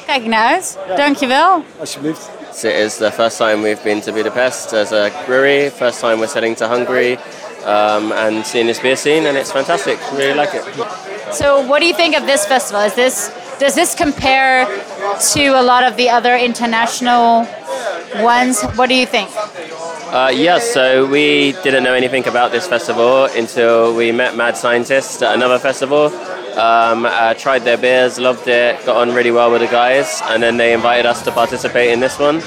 Kijk 0.06 0.22
ik 0.22 0.28
naar 0.28 0.48
uit. 0.48 0.78
Ja. 0.88 0.96
Dankjewel. 0.96 1.64
Alsjeblieft. 1.80 2.30
So 2.54 2.68
it 2.68 2.76
is 2.76 2.96
the 2.98 3.12
first 3.12 3.38
time 3.38 3.62
we've 3.62 3.84
been 3.84 4.02
to 4.02 4.12
Budapest 4.12 4.74
as 4.74 4.92
a 4.92 5.10
brewery. 5.26 5.72
First 5.72 6.00
time 6.00 6.16
we're 6.16 6.34
heading 6.34 6.58
to 6.58 6.66
Hungary 6.66 7.18
um, 7.66 8.12
and 8.12 8.46
seeing 8.46 8.68
this 8.68 8.80
beer 8.80 8.98
scene, 8.98 9.28
and 9.28 9.38
it's 9.38 9.52
fantastic. 9.52 9.98
Really 10.12 10.34
like 10.34 10.54
it. 10.54 11.13
So, 11.34 11.66
what 11.68 11.80
do 11.80 11.88
you 11.88 11.96
think 11.96 12.16
of 12.16 12.26
this 12.26 12.46
festival? 12.46 12.82
Is 12.82 12.94
this 12.94 13.32
does 13.60 13.76
this 13.76 13.96
compare 13.96 14.66
to 15.34 15.46
a 15.48 15.64
lot 15.64 15.84
of 15.84 15.98
the 15.98 16.10
other 16.10 16.36
international 16.36 17.48
ones? 18.24 18.62
What 18.76 18.90
do 18.90 18.96
you 18.96 19.06
think? 19.06 19.30
Uh, 20.14 20.32
yes, 20.34 20.72
so 20.74 21.08
we 21.08 21.54
didn't 21.64 21.84
know 21.84 21.94
anything 21.94 22.28
about 22.28 22.52
this 22.52 22.68
festival 22.68 23.26
until 23.26 23.96
we 23.96 24.12
met 24.12 24.36
Mad 24.36 24.58
Scientists 24.58 25.22
at 25.22 25.34
another 25.34 25.58
festival. 25.58 26.08
Um, 26.58 27.06
uh, 27.06 27.34
tried 27.34 27.64
their 27.64 27.78
beers, 27.78 28.20
loved 28.20 28.48
it, 28.48 28.86
got 28.86 28.98
on 28.98 29.16
really 29.16 29.32
well 29.32 29.52
with 29.52 29.62
the 29.62 29.68
guys, 29.68 30.22
and 30.26 30.44
then 30.44 30.58
they 30.58 30.72
invited 30.74 31.08
us 31.08 31.24
to 31.24 31.32
participate 31.32 31.90
in 31.90 32.00
this 32.00 32.20
one. 32.20 32.44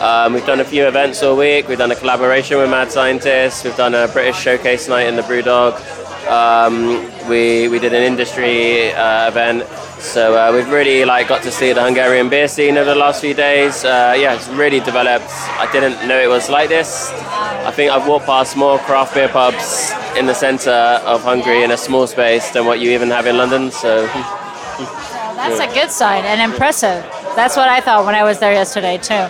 Um, 0.00 0.32
we've 0.32 0.44
done 0.44 0.58
a 0.58 0.64
few 0.64 0.88
events 0.88 1.22
all 1.22 1.36
week. 1.36 1.68
We've 1.68 1.78
done 1.78 1.92
a 1.92 1.96
collaboration 1.96 2.58
with 2.58 2.68
Mad 2.68 2.90
Scientists. 2.90 3.62
We've 3.62 3.76
done 3.76 3.94
a 3.94 4.08
British 4.08 4.36
showcase 4.36 4.88
night 4.88 5.06
in 5.06 5.14
the 5.14 5.22
Brewdog. 5.22 5.78
Um, 6.28 7.04
we 7.28 7.68
we 7.68 7.78
did 7.78 7.92
an 7.92 8.02
industry 8.02 8.92
uh, 8.92 9.28
event, 9.28 9.66
so 9.98 10.34
uh, 10.34 10.52
we've 10.52 10.70
really 10.70 11.04
like 11.04 11.28
got 11.28 11.42
to 11.42 11.50
see 11.50 11.72
the 11.72 11.82
Hungarian 11.82 12.28
beer 12.28 12.48
scene 12.48 12.76
over 12.76 12.94
the 12.94 12.98
last 12.98 13.20
few 13.20 13.34
days. 13.34 13.84
Uh, 13.84 14.14
yeah, 14.18 14.34
it's 14.34 14.48
really 14.48 14.80
developed. 14.80 15.30
I 15.58 15.68
didn't 15.72 16.06
know 16.08 16.18
it 16.18 16.28
was 16.28 16.48
like 16.48 16.68
this. 16.68 17.10
I 17.12 17.70
think 17.70 17.92
I've 17.92 18.06
walked 18.06 18.26
past 18.26 18.56
more 18.56 18.78
craft 18.78 19.14
beer 19.14 19.28
pubs 19.28 19.92
in 20.16 20.26
the 20.26 20.34
centre 20.34 21.00
of 21.04 21.22
Hungary 21.22 21.62
in 21.62 21.70
a 21.70 21.76
small 21.76 22.06
space 22.06 22.50
than 22.50 22.66
what 22.66 22.80
you 22.80 22.90
even 22.90 23.10
have 23.10 23.26
in 23.26 23.36
London. 23.36 23.70
So. 23.70 24.06
That's 25.36 25.60
a 25.60 25.66
good 25.74 25.90
sign 25.90 26.24
and 26.24 26.40
impressive. 26.40 27.04
That's 27.36 27.56
what 27.56 27.68
I 27.68 27.80
thought 27.80 28.06
when 28.06 28.14
I 28.14 28.22
was 28.24 28.38
there 28.38 28.52
yesterday 28.52 28.96
too. 28.96 29.26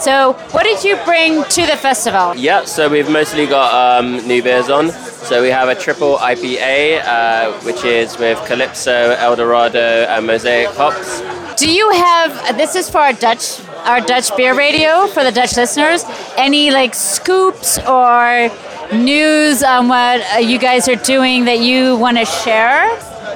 So, 0.00 0.34
what 0.52 0.62
did 0.62 0.84
you 0.84 0.96
bring 1.04 1.42
to 1.42 1.66
the 1.66 1.76
festival? 1.76 2.34
Yeah, 2.36 2.64
so 2.64 2.88
we've 2.88 3.10
mostly 3.10 3.46
got 3.46 3.74
um, 3.74 4.26
new 4.26 4.42
beers 4.42 4.70
on. 4.70 4.92
So 5.22 5.42
we 5.42 5.48
have 5.48 5.68
a 5.68 5.74
triple 5.74 6.16
IPA, 6.16 7.02
uh, 7.04 7.52
which 7.60 7.84
is 7.84 8.18
with 8.18 8.38
Calypso, 8.46 9.10
Eldorado, 9.12 10.04
and 10.04 10.26
Mosaic 10.26 10.68
hops. 10.70 11.20
Do 11.60 11.70
you 11.70 11.90
have? 11.90 12.56
This 12.56 12.74
is 12.76 12.88
for 12.88 12.98
our 12.98 13.12
Dutch, 13.12 13.60
our 13.84 14.00
Dutch 14.00 14.34
beer 14.36 14.56
radio 14.56 15.06
for 15.08 15.24
the 15.24 15.32
Dutch 15.32 15.56
listeners. 15.56 16.04
Any 16.36 16.70
like 16.70 16.94
scoops 16.94 17.78
or 17.80 18.48
news 18.92 19.62
on 19.62 19.88
what 19.88 20.22
uh, 20.34 20.38
you 20.38 20.58
guys 20.58 20.88
are 20.88 20.96
doing 20.96 21.44
that 21.44 21.58
you 21.58 21.96
want 21.96 22.16
to 22.16 22.24
share? 22.24 22.86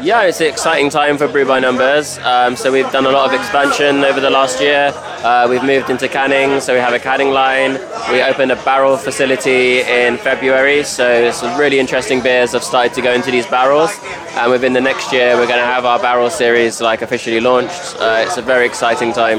Yeah, 0.03 0.23
it's 0.23 0.41
an 0.41 0.47
exciting 0.47 0.89
time 0.89 1.19
for 1.19 1.29
Brew 1.29 1.45
by 1.45 1.61
Numbers. 1.61 2.19
Um, 2.19 2.57
so 2.57 2.73
we've 2.73 2.91
done 2.91 3.07
a 3.07 3.11
lot 3.11 3.33
of 3.33 3.39
expansion 3.39 4.05
over 4.05 4.21
the 4.21 4.31
last 4.31 4.61
year. 4.61 4.93
Uh, 5.23 5.47
we've 5.49 5.63
moved 5.63 5.89
into 5.89 6.09
canning, 6.09 6.61
so 6.61 6.75
we 6.75 6.81
have 6.81 6.93
a 6.93 6.99
canning 6.99 7.31
line. 7.31 7.75
We 8.11 8.23
opened 8.23 8.51
a 8.51 8.57
barrel 8.65 8.97
facility 8.97 9.81
in 9.81 10.17
February, 10.19 10.83
so 10.83 11.31
some 11.31 11.59
really 11.59 11.79
interesting 11.79 12.21
beers 12.21 12.53
have 12.53 12.65
started 12.65 12.93
to 12.95 13.03
go 13.03 13.13
into 13.13 13.31
these 13.31 13.47
barrels. 13.47 13.93
And 14.35 14.51
within 14.51 14.73
the 14.73 14.81
next 14.81 15.13
year, 15.13 15.37
we're 15.37 15.47
going 15.47 15.61
to 15.61 15.65
have 15.65 15.85
our 15.85 16.01
barrel 16.01 16.29
series 16.29 16.81
like 16.81 17.03
officially 17.03 17.39
launched. 17.39 17.97
Uh, 18.01 18.25
it's 18.27 18.37
a 18.37 18.43
very 18.43 18.67
exciting 18.67 19.13
time. 19.13 19.39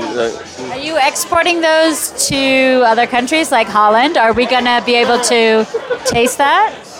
Are 0.71 0.77
you 0.77 0.97
exporting 0.97 1.59
those 1.59 2.11
to 2.29 2.83
other 2.85 3.05
countries 3.05 3.51
like 3.51 3.67
Holland? 3.67 4.17
Are 4.17 4.31
we 4.31 4.45
going 4.45 4.65
to 4.65 4.81
be 4.85 4.95
able 4.95 5.19
to 5.19 5.65
taste 6.05 6.37
that? 6.37 6.92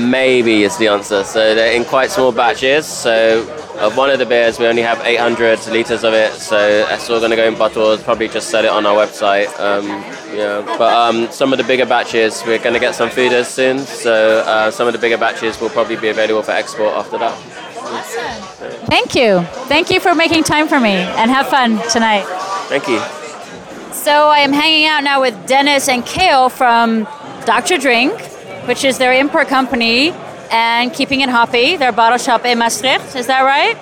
Maybe 0.00 0.62
is 0.62 0.76
the 0.78 0.88
answer. 0.88 1.24
So 1.24 1.54
they're 1.54 1.72
in 1.74 1.84
quite 1.84 2.10
small 2.10 2.32
batches. 2.32 2.86
So 2.86 3.46
of 3.78 3.96
one 3.96 4.10
of 4.10 4.18
the 4.18 4.26
beers, 4.26 4.58
we 4.58 4.66
only 4.66 4.82
have 4.82 5.00
800 5.00 5.66
liters 5.68 6.04
of 6.04 6.14
it. 6.14 6.32
So 6.34 6.84
that's 6.86 7.08
all 7.08 7.18
going 7.18 7.30
to 7.30 7.36
go 7.36 7.46
in 7.46 7.56
bottles. 7.56 8.02
Probably 8.02 8.28
just 8.28 8.50
sell 8.50 8.64
it 8.64 8.70
on 8.70 8.86
our 8.86 8.94
website. 8.94 9.48
Um, 9.58 9.86
yeah. 10.36 10.62
But 10.78 10.92
um, 10.92 11.30
some 11.30 11.52
of 11.52 11.58
the 11.58 11.64
bigger 11.64 11.86
batches, 11.86 12.42
we're 12.46 12.58
going 12.58 12.74
to 12.74 12.80
get 12.80 12.94
some 12.94 13.10
feeders 13.10 13.48
soon. 13.48 13.78
So 13.80 14.40
uh, 14.40 14.70
some 14.70 14.86
of 14.86 14.92
the 14.92 14.98
bigger 14.98 15.18
batches 15.18 15.60
will 15.60 15.70
probably 15.70 15.96
be 15.96 16.08
available 16.08 16.42
for 16.42 16.52
export 16.52 16.94
after 16.94 17.18
that. 17.18 17.34
Awesome. 17.78 18.86
Thank 18.86 19.14
you. 19.14 19.40
Thank 19.66 19.90
you 19.90 19.98
for 19.98 20.14
making 20.14 20.44
time 20.44 20.68
for 20.68 20.78
me 20.78 20.92
and 20.92 21.30
have 21.30 21.48
fun 21.48 21.80
tonight. 21.90 22.24
Thank 22.68 22.86
you. 22.86 23.00
So 23.94 24.28
I 24.28 24.38
am 24.38 24.52
hanging 24.52 24.86
out 24.86 25.02
now 25.02 25.20
with 25.20 25.46
Dennis 25.46 25.88
and 25.88 26.06
Kale 26.06 26.48
from 26.48 27.04
Dr. 27.44 27.76
Drink 27.78 28.29
which 28.70 28.84
is 28.84 28.98
their 28.98 29.12
import 29.12 29.48
company, 29.48 30.12
and 30.52 30.94
Keeping 30.94 31.22
It 31.22 31.28
Hoppy, 31.28 31.76
their 31.76 31.90
bottle 31.90 32.18
shop 32.18 32.44
in 32.44 32.58
Maastricht. 32.58 33.16
Is 33.16 33.26
that 33.26 33.42
right? 33.42 33.76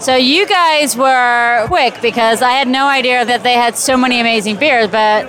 So 0.00 0.14
you 0.14 0.46
guys 0.46 0.96
were 0.96 1.66
quick 1.66 2.00
because 2.00 2.40
I 2.40 2.52
had 2.52 2.68
no 2.68 2.86
idea 2.86 3.24
that 3.24 3.42
they 3.42 3.54
had 3.54 3.76
so 3.76 3.96
many 3.96 4.20
amazing 4.20 4.56
beers, 4.56 4.88
but 4.88 5.26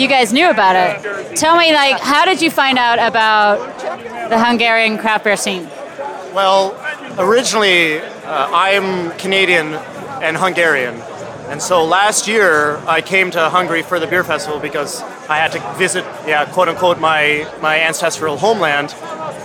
you 0.00 0.08
guys 0.08 0.32
knew 0.32 0.48
about 0.48 0.76
it. 0.76 1.36
Tell 1.36 1.58
me, 1.58 1.74
like, 1.74 2.00
how 2.00 2.24
did 2.24 2.40
you 2.40 2.50
find 2.50 2.78
out 2.78 2.98
about 2.98 3.58
the 4.30 4.42
Hungarian 4.42 4.96
craft 4.96 5.24
beer 5.24 5.36
scene? 5.36 5.68
Well, 6.32 6.74
originally, 7.18 7.98
uh, 7.98 8.48
I'm 8.50 9.10
Canadian 9.18 9.74
and 10.24 10.38
Hungarian. 10.38 10.94
And 11.50 11.60
so 11.60 11.84
last 11.84 12.28
year, 12.28 12.76
I 12.86 13.00
came 13.00 13.32
to 13.32 13.50
Hungary 13.50 13.82
for 13.82 13.98
the 13.98 14.06
beer 14.06 14.22
festival 14.22 14.60
because 14.60 15.02
I 15.28 15.36
had 15.36 15.50
to 15.50 15.74
visit, 15.76 16.04
yeah, 16.24 16.44
quote 16.44 16.68
unquote, 16.68 17.00
my, 17.00 17.44
my 17.60 17.80
ancestral 17.80 18.36
homeland 18.36 18.94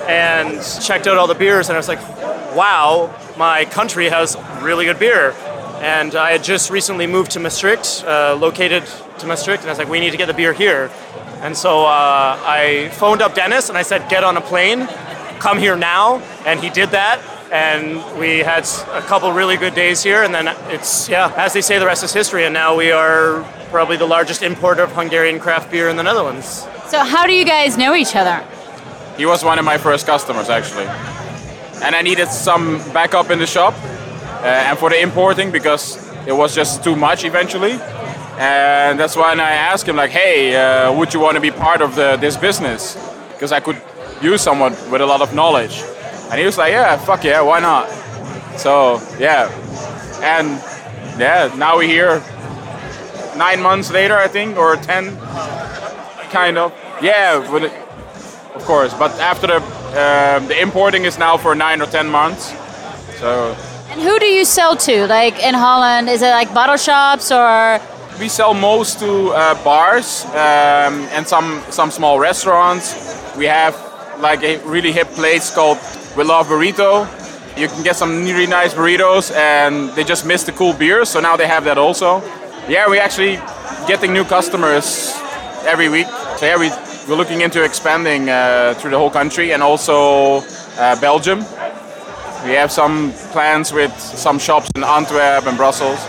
and 0.08 0.62
checked 0.84 1.08
out 1.08 1.18
all 1.18 1.26
the 1.26 1.34
beers. 1.34 1.68
And 1.68 1.76
I 1.76 1.80
was 1.80 1.88
like, 1.88 2.00
wow, 2.56 3.12
my 3.40 3.66
country 3.66 4.08
has 4.08 4.38
really 4.62 4.86
good 4.86 5.00
beer. 5.00 5.32
And 5.82 6.14
I 6.14 6.34
had 6.34 6.44
just 6.44 6.70
recently 6.70 7.08
moved 7.08 7.32
to 7.32 7.40
Maastricht, 7.40 8.04
uh, 8.06 8.38
located 8.40 8.84
to 9.18 9.26
Maastricht, 9.26 9.64
and 9.64 9.70
I 9.70 9.72
was 9.72 9.80
like, 9.80 9.90
we 9.90 10.00
need 10.00 10.12
to 10.12 10.18
get 10.18 10.28
the 10.28 10.34
beer 10.36 10.54
here. 10.54 10.92
And 11.42 11.58
so 11.58 11.86
uh, 11.86 12.40
I 12.40 12.92
phoned 12.94 13.24
up 13.24 13.34
Dennis 13.34 13.70
and 13.70 13.80
I 13.80 13.82
said, 13.82 14.08
get 14.12 14.24
on 14.24 14.38
a 14.38 14.42
plane, 14.42 14.86
come 15.40 15.58
here 15.58 15.76
now. 15.76 16.20
And 16.46 16.60
he 16.60 16.70
did 16.70 16.92
that 16.92 17.20
and 17.56 18.20
we 18.20 18.40
had 18.40 18.68
a 18.92 19.02
couple 19.02 19.32
really 19.32 19.56
good 19.56 19.74
days 19.74 20.04
here 20.04 20.24
and 20.24 20.34
then 20.36 20.46
it's 20.76 21.08
yeah 21.08 21.34
as 21.38 21.54
they 21.54 21.62
say 21.62 21.80
the 21.80 21.86
rest 21.86 22.04
is 22.04 22.12
history 22.12 22.44
and 22.46 22.54
now 22.54 22.76
we 22.76 22.92
are 22.92 23.44
probably 23.72 23.96
the 23.96 24.10
largest 24.18 24.42
importer 24.44 24.84
of 24.84 24.92
hungarian 24.92 25.40
craft 25.40 25.72
beer 25.72 25.88
in 25.88 25.96
the 25.96 26.04
netherlands. 26.04 26.68
So 26.88 27.00
how 27.14 27.26
do 27.26 27.34
you 27.34 27.46
guys 27.46 27.78
know 27.78 27.96
each 27.96 28.16
other? 28.16 28.38
He 29.16 29.26
was 29.26 29.44
one 29.44 29.58
of 29.58 29.66
my 29.66 29.78
first 29.78 30.06
customers 30.06 30.50
actually. 30.50 30.88
And 31.84 31.96
i 31.96 32.02
needed 32.02 32.30
some 32.30 32.66
backup 32.98 33.30
in 33.30 33.40
the 33.40 33.48
shop 33.48 33.74
uh, 34.44 34.68
and 34.68 34.78
for 34.78 34.90
the 34.90 35.00
importing 35.02 35.50
because 35.52 35.84
it 36.28 36.36
was 36.42 36.54
just 36.54 36.84
too 36.84 36.96
much 37.08 37.24
eventually. 37.24 37.76
And 38.38 39.00
that's 39.00 39.16
why 39.16 39.32
i 39.52 39.54
asked 39.72 39.88
him 39.88 39.96
like 40.04 40.12
hey 40.20 40.38
uh, 40.56 40.94
would 40.98 41.14
you 41.14 41.22
want 41.26 41.36
to 41.40 41.42
be 41.50 41.52
part 41.52 41.82
of 41.82 41.96
the, 41.96 42.18
this 42.18 42.36
business? 42.36 42.82
Because 43.34 43.52
i 43.54 43.62
could 43.62 43.80
use 44.22 44.42
someone 44.42 44.74
with 44.92 45.02
a 45.02 45.06
lot 45.14 45.22
of 45.22 45.34
knowledge 45.34 45.76
And 46.36 46.42
he 46.42 46.46
was 46.46 46.58
like, 46.58 46.74
yeah, 46.74 46.98
fuck 46.98 47.24
yeah, 47.24 47.40
why 47.40 47.62
not? 47.62 47.88
So 48.60 49.02
yeah, 49.18 49.48
and 50.22 50.50
yeah, 51.18 51.56
now 51.56 51.78
we're 51.78 51.88
here. 51.88 52.22
Nine 53.38 53.62
months 53.62 53.90
later, 53.90 54.18
I 54.18 54.28
think, 54.28 54.58
or 54.58 54.76
ten, 54.76 55.16
kind 56.32 56.58
of. 56.58 56.74
Yeah, 57.02 57.40
but 57.50 57.64
it, 57.64 57.72
of 58.54 58.66
course. 58.66 58.94
But 58.94 59.18
after 59.22 59.48
the 59.48 59.58
um, 59.96 60.48
the 60.50 60.62
importing 60.62 61.06
is 61.06 61.18
now 61.18 61.38
for 61.38 61.56
nine 61.56 61.82
or 61.82 61.86
ten 61.86 62.10
months. 62.10 62.54
So 63.22 63.56
And 63.92 64.02
who 64.02 64.20
do 64.20 64.26
you 64.26 64.44
sell 64.44 64.76
to? 64.76 65.08
Like 65.08 65.42
in 65.42 65.54
Holland, 65.54 66.10
is 66.10 66.22
it 66.22 66.32
like 66.32 66.54
bottle 66.54 66.76
shops 66.76 67.32
or? 67.32 67.80
we 68.20 68.28
sell 68.28 68.54
most 68.54 69.00
to 69.00 69.30
uh, 69.30 69.64
bars 69.64 70.26
um, 70.32 71.08
and 71.16 71.26
some 71.26 71.64
some 71.70 71.92
small 71.92 72.20
restaurants. 72.20 72.94
We 73.38 73.46
have 73.46 73.74
like 74.20 74.44
a 74.44 74.58
really 74.66 74.92
hip 74.92 75.08
place 75.12 75.50
called 75.50 75.78
We 76.16 76.24
Love 76.24 76.48
Burrito. 76.48 77.06
You 77.58 77.68
can 77.68 77.84
get 77.84 77.98
some 77.98 78.24
really 78.24 78.48
nice 78.48 78.74
burritos, 78.74 79.36
and 79.36 79.90
they 79.96 80.06
just 80.06 80.26
missed 80.26 80.46
the 80.46 80.54
cool 80.54 80.72
beers, 80.72 81.10
so 81.10 81.20
now 81.20 81.36
they 81.36 81.46
have 81.46 81.66
that 81.66 81.78
also. 81.78 82.22
Yeah, 82.70 82.88
we're 82.88 83.02
actually 83.02 83.36
getting 83.86 84.14
new 84.14 84.24
customers 84.24 85.14
every 85.66 85.90
week. 85.90 86.08
So 86.38 86.46
yeah, 86.46 86.58
we, 86.58 86.70
we're 87.10 87.18
looking 87.18 87.42
into 87.42 87.64
expanding 87.64 88.30
uh, 88.30 88.76
through 88.78 88.92
the 88.92 88.98
whole 88.98 89.10
country 89.10 89.52
and 89.52 89.62
also 89.62 90.42
uh, 90.78 91.00
Belgium. 91.02 91.40
We 92.46 92.54
have 92.54 92.72
some 92.72 93.12
plans 93.34 93.74
with 93.74 93.92
some 94.00 94.40
shops 94.40 94.70
in 94.76 94.84
Antwerp 94.86 95.48
and 95.48 95.58
Brussels. 95.58 96.00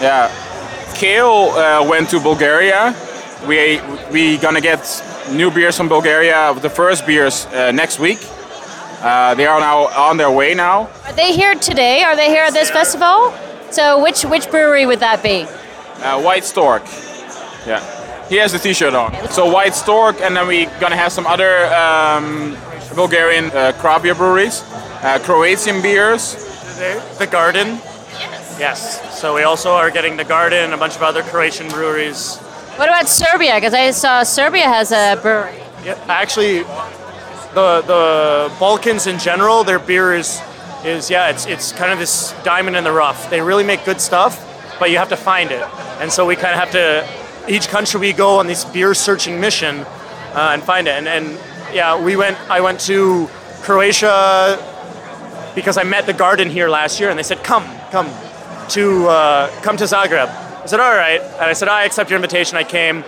Yeah. 0.00 0.28
Kale 0.94 1.50
uh, 1.50 1.86
went 1.88 2.10
to 2.10 2.18
Bulgaria. 2.18 2.94
We 3.46 3.80
we 4.10 4.38
gonna 4.38 4.60
get 4.60 4.82
new 5.30 5.50
beers 5.52 5.76
from 5.76 5.88
Bulgaria. 5.88 6.52
The 6.60 6.70
first 6.70 7.06
beers 7.06 7.46
uh, 7.46 7.70
next 7.70 8.00
week. 8.00 8.18
Uh, 9.02 9.34
they 9.34 9.46
are 9.46 9.60
now 9.60 9.88
on 9.88 10.16
their 10.16 10.30
way 10.30 10.54
now. 10.54 10.88
Are 11.04 11.12
they 11.12 11.32
here 11.34 11.54
today? 11.54 12.02
Are 12.02 12.16
they 12.16 12.28
here 12.28 12.44
at 12.44 12.52
this 12.52 12.70
festival? 12.70 13.32
So 13.70 14.02
which 14.02 14.24
which 14.24 14.50
brewery 14.50 14.86
would 14.86 15.00
that 15.00 15.22
be? 15.22 15.46
Uh, 16.02 16.20
White 16.22 16.44
Stork. 16.44 16.82
Yeah. 17.66 17.80
He 18.28 18.36
has 18.36 18.52
the 18.52 18.58
T-shirt 18.58 18.94
on. 18.94 19.12
So 19.30 19.50
White 19.50 19.74
Stork, 19.74 20.20
and 20.20 20.34
then 20.36 20.46
we're 20.48 20.70
gonna 20.80 20.96
have 20.96 21.12
some 21.12 21.26
other 21.26 21.66
um, 21.74 22.56
Bulgarian 22.94 23.46
uh, 23.46 23.72
craft 23.78 24.02
beer 24.02 24.14
breweries, 24.14 24.62
uh, 25.02 25.18
Croatian 25.22 25.82
beers. 25.82 26.34
The, 26.76 27.02
the 27.18 27.26
Garden. 27.26 27.80
Yes. 28.18 28.56
Yes. 28.58 29.18
So 29.20 29.34
we 29.34 29.44
also 29.44 29.70
are 29.72 29.90
getting 29.90 30.16
the 30.16 30.24
Garden, 30.24 30.72
a 30.72 30.76
bunch 30.76 30.96
of 30.96 31.02
other 31.02 31.22
Croatian 31.22 31.68
breweries. 31.68 32.36
What 32.76 32.88
about 32.88 33.08
Serbia? 33.08 33.54
Because 33.54 33.72
I 33.72 33.90
saw 33.92 34.22
Serbia 34.22 34.64
has 34.64 34.92
a 34.92 35.18
brewery. 35.22 35.54
Yeah, 35.84 35.98
actually, 36.08 36.64
the 37.56 37.80
the 37.80 38.52
Balkans 38.60 39.06
in 39.06 39.18
general, 39.18 39.64
their 39.64 39.78
beer 39.78 40.12
is 40.12 40.42
is 40.84 41.10
yeah, 41.10 41.30
it's 41.30 41.46
it's 41.46 41.72
kind 41.72 41.90
of 41.90 41.98
this 41.98 42.34
diamond 42.44 42.76
in 42.76 42.84
the 42.84 42.92
rough. 42.92 43.30
They 43.30 43.40
really 43.40 43.64
make 43.64 43.82
good 43.86 44.00
stuff, 44.00 44.36
but 44.78 44.90
you 44.90 44.98
have 44.98 45.08
to 45.08 45.16
find 45.16 45.50
it. 45.50 45.62
And 45.98 46.12
so 46.12 46.26
we 46.26 46.36
kind 46.36 46.52
of 46.52 46.60
have 46.60 46.70
to 46.72 47.08
each 47.48 47.68
country 47.68 47.98
we 47.98 48.12
go 48.12 48.38
on 48.38 48.46
this 48.46 48.66
beer 48.66 48.92
searching 48.92 49.40
mission 49.40 49.78
uh, 50.34 50.50
and 50.52 50.62
find 50.62 50.86
it. 50.86 50.92
And 50.98 51.08
and 51.08 51.38
yeah, 51.72 51.98
we 51.98 52.14
went. 52.14 52.38
I 52.50 52.60
went 52.60 52.78
to 52.80 53.26
Croatia 53.62 54.58
because 55.54 55.78
I 55.78 55.84
met 55.84 56.04
the 56.04 56.12
Garden 56.12 56.50
here 56.50 56.68
last 56.68 57.00
year, 57.00 57.08
and 57.08 57.18
they 57.18 57.22
said 57.24 57.42
come 57.42 57.64
come 57.90 58.10
to 58.68 59.08
uh, 59.08 59.48
come 59.62 59.78
to 59.78 59.84
Zagreb. 59.84 60.28
I 60.62 60.66
said 60.66 60.80
all 60.80 60.94
right, 60.94 61.22
and 61.22 61.44
I 61.44 61.54
said 61.54 61.68
I 61.68 61.84
accept 61.84 62.10
your 62.10 62.18
invitation. 62.18 62.58
I 62.58 62.64
came 62.64 63.02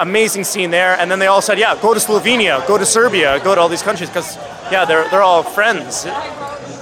amazing 0.00 0.44
scene 0.44 0.70
there. 0.70 0.98
And 0.98 1.10
then 1.10 1.18
they 1.18 1.28
all 1.28 1.42
said, 1.42 1.58
yeah, 1.58 1.80
go 1.80 1.94
to 1.94 2.00
Slovenia, 2.00 2.66
go 2.66 2.76
to 2.76 2.84
Serbia, 2.84 3.38
go 3.44 3.54
to 3.54 3.60
all 3.60 3.68
these 3.68 3.82
countries 3.82 4.08
because, 4.08 4.36
yeah, 4.72 4.84
they're, 4.84 5.08
they're 5.10 5.22
all 5.22 5.42
friends. 5.42 6.06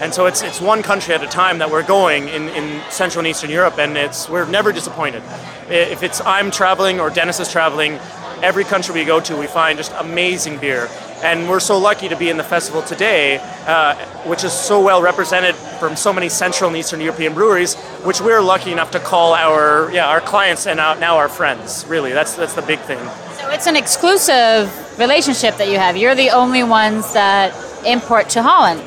And 0.00 0.14
so 0.14 0.26
it's, 0.26 0.42
it's 0.42 0.60
one 0.60 0.82
country 0.82 1.12
at 1.14 1.22
a 1.22 1.26
time 1.26 1.58
that 1.58 1.70
we're 1.70 1.86
going 1.86 2.28
in, 2.28 2.48
in 2.50 2.80
Central 2.90 3.20
and 3.20 3.26
Eastern 3.26 3.50
Europe, 3.50 3.78
and 3.78 3.96
it's 3.96 4.28
we're 4.28 4.46
never 4.46 4.70
disappointed. 4.72 5.22
If 5.68 6.04
it's 6.04 6.20
I'm 6.20 6.52
traveling 6.52 7.00
or 7.00 7.10
Dennis 7.10 7.40
is 7.40 7.50
traveling, 7.50 7.98
every 8.40 8.62
country 8.62 8.94
we 8.94 9.04
go 9.04 9.18
to, 9.20 9.36
we 9.36 9.48
find 9.48 9.76
just 9.76 9.92
amazing 9.98 10.58
beer. 10.58 10.88
And 11.24 11.48
we're 11.48 11.58
so 11.58 11.78
lucky 11.78 12.08
to 12.08 12.16
be 12.16 12.30
in 12.30 12.36
the 12.36 12.44
festival 12.44 12.80
today, 12.82 13.38
uh, 13.66 13.96
which 14.24 14.44
is 14.44 14.52
so 14.52 14.80
well 14.80 15.02
represented 15.02 15.56
from 15.78 15.96
so 15.96 16.12
many 16.12 16.28
Central 16.28 16.68
and 16.68 16.76
Eastern 16.76 17.00
European 17.00 17.34
breweries, 17.34 17.74
which 18.04 18.20
we're 18.20 18.40
lucky 18.40 18.72
enough 18.72 18.90
to 18.92 19.00
call 19.00 19.34
our 19.34 19.90
yeah 19.92 20.08
our 20.08 20.20
clients 20.20 20.66
and 20.66 20.76
now 20.76 20.94
now 20.94 21.16
our 21.16 21.28
friends. 21.28 21.86
Really, 21.88 22.12
that's 22.12 22.34
that's 22.34 22.54
the 22.54 22.62
big 22.62 22.80
thing. 22.80 22.98
So 23.40 23.50
it's 23.50 23.66
an 23.66 23.76
exclusive 23.76 24.70
relationship 24.98 25.56
that 25.56 25.68
you 25.68 25.78
have. 25.78 25.96
You're 25.96 26.14
the 26.14 26.30
only 26.30 26.62
ones 26.64 27.12
that 27.12 27.54
import 27.86 28.28
to 28.30 28.42
Holland 28.42 28.80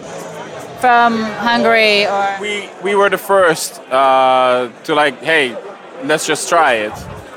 from 0.82 1.24
Hungary 1.24 2.06
or. 2.08 2.38
We 2.42 2.70
we 2.84 2.96
were 2.96 3.10
the 3.10 3.18
first 3.18 3.80
uh, 3.92 4.70
to 4.84 4.96
like, 4.96 5.22
hey, 5.22 5.56
let's 6.04 6.26
just 6.26 6.50
try 6.50 6.74
it. 6.74 6.94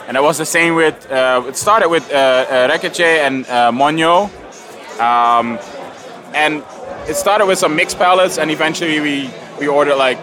And 0.08 0.16
it 0.16 0.22
was 0.22 0.38
the 0.38 0.46
same 0.46 0.74
with. 0.74 1.10
Uh, 1.10 1.44
it 1.48 1.56
started 1.56 1.88
with 1.88 2.10
uh, 2.10 2.16
uh, 2.16 2.68
Reketye 2.68 3.24
and 3.26 3.46
uh, 3.46 3.70
Monyo, 3.72 4.28
um, 5.00 5.58
and 6.34 6.62
it 7.08 7.14
started 7.14 7.46
with 7.46 7.58
some 7.58 7.76
mixed 7.76 7.98
pallets, 7.98 8.38
and 8.38 8.50
eventually 8.50 9.00
we 9.00 9.30
we 9.58 9.66
ordered 9.68 9.96
like 9.96 10.18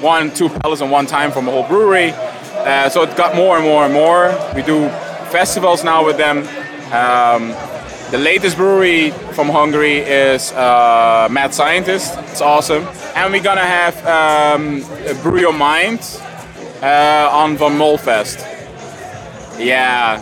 one, 0.00 0.32
two 0.34 0.48
pallets 0.48 0.82
in 0.82 0.90
one 0.90 1.06
time 1.06 1.32
from 1.32 1.48
a 1.48 1.50
whole 1.50 1.66
brewery. 1.66 2.12
Uh, 2.12 2.88
so 2.88 3.02
it 3.02 3.16
got 3.16 3.34
more 3.34 3.56
and 3.56 3.64
more 3.64 3.84
and 3.84 3.94
more. 3.94 4.36
We 4.54 4.62
do 4.62 4.88
festivals 5.30 5.84
now 5.84 6.04
with 6.04 6.16
them. 6.16 6.38
Um, 6.92 7.54
the 8.10 8.18
latest 8.18 8.56
brewery 8.56 9.10
from 9.34 9.48
Hungary 9.48 9.98
is 9.98 10.52
uh, 10.52 11.28
Mad 11.30 11.54
Scientist. 11.54 12.14
It's 12.30 12.40
awesome. 12.40 12.86
And 13.14 13.32
we're 13.32 13.42
gonna 13.42 13.60
have 13.64 13.96
um, 14.06 14.82
Brew 15.22 15.40
Your 15.40 15.52
Mind 15.52 16.00
uh, 16.82 17.28
on 17.32 17.56
Van 17.56 17.72
Molfest. 17.72 18.38
Yeah, 19.58 20.20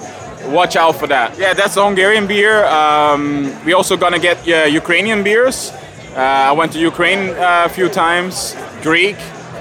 watch 0.50 0.76
out 0.76 0.96
for 0.96 1.06
that. 1.08 1.36
Yeah, 1.38 1.54
that's 1.54 1.74
Hungarian 1.74 2.26
beer. 2.26 2.64
Um, 2.66 3.52
we 3.64 3.72
also 3.72 3.96
gonna 3.96 4.18
get 4.18 4.46
uh, 4.46 4.66
Ukrainian 4.66 5.22
beers. 5.22 5.72
Uh, 6.14 6.20
I 6.20 6.52
went 6.52 6.72
to 6.72 6.78
Ukraine 6.78 7.30
uh, 7.30 7.64
a 7.66 7.68
few 7.68 7.88
times. 7.88 8.54
Greek. 8.82 9.16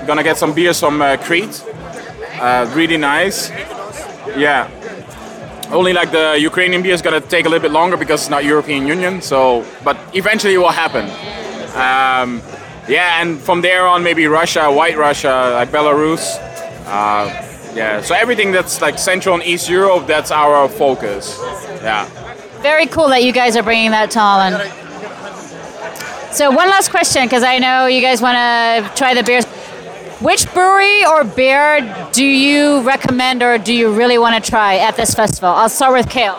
Gonna 0.06 0.22
get 0.22 0.38
some 0.38 0.54
beers 0.54 0.80
from 0.80 1.02
uh, 1.02 1.18
Crete. 1.18 1.64
Really 2.76 2.98
nice. 2.98 3.50
Yeah. 4.38 4.70
Only 5.72 5.94
like 5.94 6.12
the 6.12 6.38
Ukrainian 6.40 6.84
beer 6.84 6.94
is 6.94 7.02
gonna 7.02 7.22
take 7.22 7.48
a 7.48 7.50
little 7.50 7.64
bit 7.68 7.72
longer 7.72 7.98
because 7.98 8.22
it's 8.22 8.30
not 8.30 8.44
European 8.44 8.86
Union. 8.86 9.20
So, 9.22 9.66
but 9.84 9.98
eventually 10.14 10.54
it 10.54 10.60
will 10.60 10.78
happen. 10.86 11.06
Um, 11.74 12.42
yeah, 12.88 13.22
and 13.22 13.40
from 13.40 13.62
there 13.62 13.88
on, 13.88 14.04
maybe 14.04 14.28
Russia, 14.28 14.72
White 14.72 14.98
Russia, 14.98 15.54
like 15.56 15.70
Belarus. 15.72 16.38
Uh, 16.86 17.32
yeah, 17.74 18.02
so 18.02 18.14
everything 18.14 18.52
that's 18.52 18.80
like 18.80 19.00
Central 19.00 19.34
and 19.34 19.44
East 19.44 19.68
Europe, 19.70 20.06
that's 20.06 20.30
our 20.30 20.70
focus. 20.70 21.40
Yeah. 21.82 22.06
Very 22.62 22.86
cool 22.86 23.08
that 23.08 23.24
you 23.24 23.32
guys 23.32 23.56
are 23.58 23.64
bringing 23.64 23.90
that 23.92 24.12
to 24.12 24.20
Holland. 24.20 24.83
So 26.34 26.50
one 26.50 26.68
last 26.68 26.90
question, 26.90 27.26
because 27.26 27.44
I 27.44 27.60
know 27.60 27.86
you 27.86 28.02
guys 28.02 28.20
want 28.20 28.38
to 28.38 28.92
try 28.96 29.14
the 29.14 29.22
beers. 29.22 29.46
Which 30.20 30.52
brewery 30.52 31.06
or 31.06 31.24
beer 31.24 32.10
do 32.12 32.26
you 32.26 32.82
recommend 32.82 33.44
or 33.44 33.60
do 33.60 33.72
you 33.72 33.94
really 33.94 34.18
want 34.18 34.44
to 34.44 34.50
try 34.50 34.78
at 34.78 34.96
this 34.96 35.14
festival? 35.14 35.50
I'll 35.50 35.70
start 35.70 35.94
with 35.94 36.10
Kale. 36.10 36.34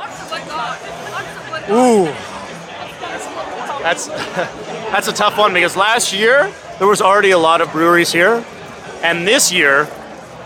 Ooh, 1.70 2.07
that's 3.85 4.07
that's 4.90 5.07
a 5.07 5.12
tough 5.12 5.38
one 5.38 5.54
because 5.54 5.76
last 5.76 6.12
year 6.12 6.52
there 6.80 6.88
was 6.88 7.00
already 7.00 7.30
a 7.30 7.38
lot 7.38 7.61
of 7.61 7.70
breweries 7.70 8.11
here, 8.11 8.44
and 9.04 9.28
this 9.28 9.52
year 9.52 9.88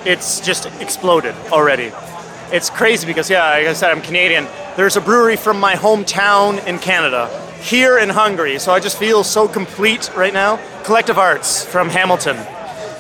it's 0.04 0.40
just 0.40 0.66
exploded 0.78 1.34
already. 1.50 1.90
It's 2.52 2.68
crazy 2.68 3.06
because 3.06 3.30
yeah, 3.30 3.48
like 3.48 3.66
I 3.66 3.72
said, 3.72 3.92
I'm 3.92 4.02
Canadian. 4.02 4.46
There's 4.76 4.98
a 4.98 5.00
brewery 5.00 5.36
from 5.36 5.58
my 5.58 5.74
hometown 5.74 6.62
in 6.66 6.78
Canada 6.78 7.47
here 7.60 7.98
in 7.98 8.08
Hungary, 8.08 8.58
so 8.58 8.72
I 8.72 8.80
just 8.80 8.98
feel 8.98 9.24
so 9.24 9.48
complete 9.48 10.10
right 10.16 10.32
now. 10.32 10.58
Collective 10.84 11.18
Arts 11.18 11.64
from 11.64 11.88
Hamilton, 11.88 12.36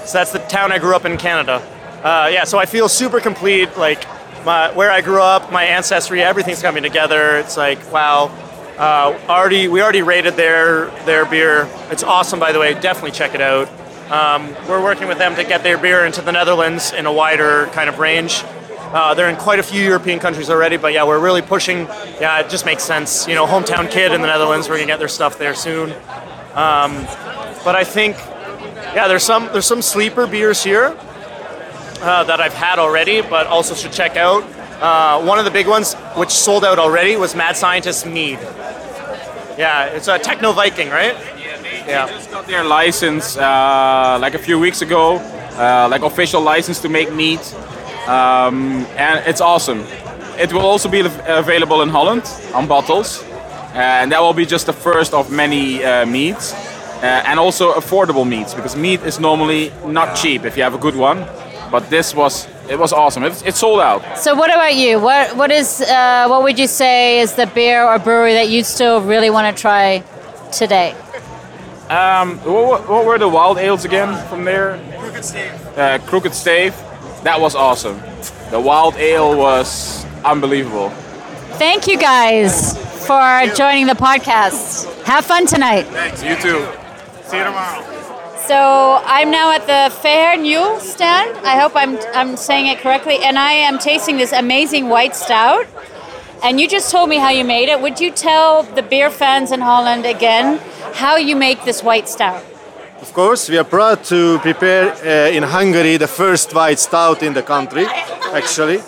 so 0.04 0.12
that's 0.12 0.32
the 0.32 0.40
town 0.48 0.72
I 0.72 0.78
grew 0.78 0.94
up 0.94 1.04
in 1.04 1.16
Canada. 1.16 1.62
Uh, 2.02 2.28
yeah, 2.32 2.44
so 2.44 2.58
I 2.58 2.66
feel 2.66 2.88
super 2.88 3.20
complete. 3.20 3.76
Like 3.76 4.04
my, 4.44 4.70
where 4.72 4.90
I 4.90 5.00
grew 5.00 5.22
up, 5.22 5.52
my 5.52 5.64
ancestry, 5.64 6.22
everything's 6.22 6.62
coming 6.62 6.82
together. 6.82 7.36
It's 7.38 7.56
like 7.56 7.78
wow. 7.92 8.30
Uh, 8.78 9.18
already, 9.28 9.66
we 9.66 9.82
already 9.82 10.02
rated 10.02 10.34
their 10.34 10.86
their 11.04 11.26
beer. 11.26 11.68
It's 11.90 12.04
awesome, 12.04 12.38
by 12.38 12.52
the 12.52 12.60
way. 12.60 12.74
Definitely 12.74 13.10
check 13.10 13.34
it 13.34 13.40
out. 13.40 13.68
Um, 14.10 14.54
we're 14.68 14.82
working 14.82 15.08
with 15.08 15.18
them 15.18 15.34
to 15.34 15.44
get 15.44 15.62
their 15.62 15.76
beer 15.76 16.06
into 16.06 16.22
the 16.22 16.32
Netherlands 16.32 16.92
in 16.92 17.04
a 17.04 17.12
wider 17.12 17.66
kind 17.72 17.88
of 17.88 17.98
range. 17.98 18.44
Uh, 18.92 19.12
they're 19.14 19.28
in 19.28 19.36
quite 19.36 19.58
a 19.58 19.62
few 19.62 19.82
European 19.82 20.18
countries 20.18 20.48
already, 20.48 20.78
but 20.78 20.92
yeah, 20.92 21.04
we're 21.04 21.18
really 21.18 21.42
pushing. 21.42 21.80
Yeah, 22.20 22.40
it 22.40 22.48
just 22.48 22.64
makes 22.64 22.82
sense. 22.82 23.28
You 23.28 23.34
know, 23.34 23.46
hometown 23.46 23.90
kid 23.90 24.12
in 24.12 24.22
the 24.22 24.26
Netherlands, 24.26 24.68
we're 24.68 24.76
gonna 24.76 24.86
get 24.86 24.98
their 24.98 25.08
stuff 25.08 25.38
there 25.38 25.54
soon. 25.54 25.92
Um, 26.54 27.06
but 27.64 27.76
I 27.76 27.84
think, 27.84 28.16
yeah, 28.94 29.06
there's 29.06 29.22
some 29.22 29.50
there's 29.52 29.66
some 29.66 29.82
sleeper 29.82 30.26
beers 30.26 30.64
here 30.64 30.96
uh, 32.00 32.24
that 32.24 32.40
I've 32.40 32.54
had 32.54 32.78
already, 32.78 33.20
but 33.20 33.46
also 33.46 33.74
should 33.74 33.92
check 33.92 34.16
out. 34.16 34.42
Uh, 34.80 35.22
one 35.22 35.38
of 35.38 35.44
the 35.44 35.50
big 35.50 35.66
ones, 35.66 35.94
which 36.16 36.30
sold 36.30 36.64
out 36.64 36.78
already, 36.78 37.16
was 37.16 37.34
Mad 37.34 37.56
Scientist 37.56 38.06
Mead. 38.06 38.38
Yeah, 39.58 39.86
it's 39.86 40.08
a 40.08 40.18
Techno 40.18 40.52
Viking, 40.52 40.88
right? 40.88 41.16
Yeah. 41.86 42.06
They 42.06 42.12
just 42.12 42.30
got 42.30 42.46
their 42.46 42.64
license 42.64 43.36
uh, 43.36 44.18
like 44.20 44.34
a 44.34 44.38
few 44.38 44.58
weeks 44.58 44.82
ago, 44.82 45.16
uh, 45.16 45.88
like 45.90 46.02
official 46.02 46.40
license 46.40 46.80
to 46.82 46.88
make 46.88 47.12
meat, 47.12 47.40
um, 48.08 48.86
and 48.96 49.22
it's 49.26 49.40
awesome. 49.40 49.84
It 50.38 50.52
will 50.52 50.66
also 50.66 50.88
be 50.88 51.00
available 51.00 51.82
in 51.82 51.88
Holland 51.88 52.22
on 52.54 52.66
bottles, 52.66 53.22
and 53.74 54.10
that 54.12 54.20
will 54.20 54.34
be 54.34 54.46
just 54.46 54.66
the 54.66 54.72
first 54.72 55.12
of 55.12 55.30
many 55.30 55.84
uh, 55.84 56.06
meats, 56.06 56.52
uh, 56.52 57.22
and 57.26 57.38
also 57.38 57.72
affordable 57.74 58.24
meats 58.26 58.54
because 58.54 58.76
meat 58.76 59.02
is 59.02 59.18
normally 59.20 59.72
not 59.86 60.16
cheap 60.16 60.44
if 60.44 60.56
you 60.56 60.62
have 60.62 60.74
a 60.74 60.78
good 60.78 60.96
one, 60.96 61.26
but 61.70 61.90
this 61.90 62.14
was 62.14 62.48
it 62.70 62.78
was 62.78 62.92
awesome. 62.92 63.24
It, 63.24 63.42
it 63.46 63.54
sold 63.56 63.80
out. 63.80 64.02
So 64.18 64.34
what 64.34 64.50
about 64.50 64.74
you? 64.76 65.00
What 65.00 65.36
what 65.36 65.50
is 65.50 65.80
uh, 65.80 66.26
what 66.28 66.42
would 66.42 66.58
you 66.58 66.66
say 66.66 67.20
is 67.20 67.34
the 67.34 67.46
beer 67.46 67.84
or 67.84 67.98
brewery 67.98 68.34
that 68.34 68.48
you 68.48 68.62
still 68.64 69.00
really 69.00 69.30
want 69.30 69.56
to 69.56 69.60
try 69.60 70.02
today? 70.52 70.94
Um, 71.90 72.38
what, 72.44 72.86
what 72.88 73.06
were 73.06 73.18
the 73.18 73.28
wild 73.28 73.58
ales 73.58 73.84
again 73.84 74.14
from 74.28 74.44
there? 74.44 74.78
Crooked 74.98 75.24
Stave. 75.24 75.78
uh, 75.78 75.98
Crooked 76.06 76.34
Stave. 76.34 76.74
That 77.24 77.40
was 77.40 77.54
awesome. 77.54 78.00
The 78.50 78.60
wild 78.60 78.96
ale 78.96 79.36
was 79.36 80.04
unbelievable. 80.24 80.90
Thank 81.58 81.86
you 81.86 81.98
guys 81.98 82.76
for 83.06 83.46
joining 83.54 83.86
the 83.86 83.94
podcast. 83.94 84.86
Have 85.04 85.24
fun 85.26 85.46
tonight. 85.46 85.82
Thanks. 85.86 86.22
You 86.22 86.36
too. 86.36 86.66
See 87.24 87.38
you 87.38 87.44
tomorrow. 87.44 87.82
So 88.46 89.02
I'm 89.04 89.30
now 89.30 89.52
at 89.52 89.66
the 89.66 89.94
Fehér 89.94 90.36
Nyúl 90.38 90.80
stand. 90.80 91.36
I 91.44 91.58
hope 91.58 91.72
I'm 91.74 91.98
I'm 92.14 92.36
saying 92.36 92.66
it 92.66 92.78
correctly, 92.78 93.18
and 93.22 93.38
I 93.38 93.52
am 93.52 93.78
tasting 93.78 94.16
this 94.16 94.32
amazing 94.32 94.88
white 94.88 95.14
stout. 95.14 95.66
And 96.42 96.60
you 96.60 96.68
just 96.68 96.90
told 96.92 97.10
me 97.10 97.16
how 97.16 97.30
you 97.30 97.44
made 97.44 97.68
it. 97.68 97.80
Would 97.80 98.00
you 98.00 98.12
tell 98.12 98.62
the 98.62 98.82
beer 98.82 99.10
fans 99.10 99.50
in 99.50 99.60
Holland 99.60 100.06
again 100.06 100.60
how 100.94 101.16
you 101.16 101.34
make 101.34 101.64
this 101.64 101.82
white 101.82 102.08
stout? 102.08 102.42
Of 103.00 103.12
course, 103.12 103.48
we 103.48 103.56
are 103.56 103.64
proud 103.64 104.02
to 104.04 104.40
prepare 104.40 104.90
uh, 104.90 105.30
in 105.30 105.44
Hungary 105.44 105.98
the 105.98 106.08
first 106.08 106.52
white 106.52 106.80
stout 106.80 107.22
in 107.22 107.32
the 107.32 107.42
country, 107.42 107.86
actually. 108.32 108.80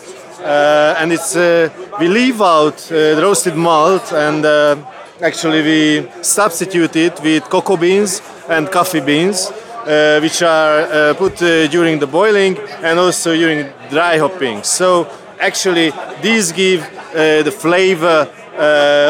Uh, 0.42 0.96
and 0.99 1.12
it's 1.12 1.37
uh, 1.37 1.68
we 2.01 2.09
leave 2.09 2.42
out 2.42 2.90
uh, 2.90 3.20
roasted 3.23 3.55
malt 3.55 4.12
and 4.12 4.44
uh, 4.44 4.77
actually 5.23 5.62
we 5.62 6.09
substitute 6.23 6.96
it 6.96 7.20
with 7.23 7.44
cocoa 7.44 7.77
beans 7.77 8.20
and 8.49 8.68
coffee 8.73 9.01
beans, 9.01 9.49
uh, 9.51 10.18
which 10.20 10.42
are 10.42 11.14
put 11.14 11.37
during 11.70 12.01
the 12.01 12.07
boiling 12.07 12.59
and 12.83 12.99
also 12.99 13.33
during 13.37 13.68
dry 13.90 14.18
hopping. 14.18 14.64
So 14.64 15.09
actually, 15.38 15.92
these 16.20 16.51
give 16.51 16.81
the 17.12 17.55
flavor 17.57 18.29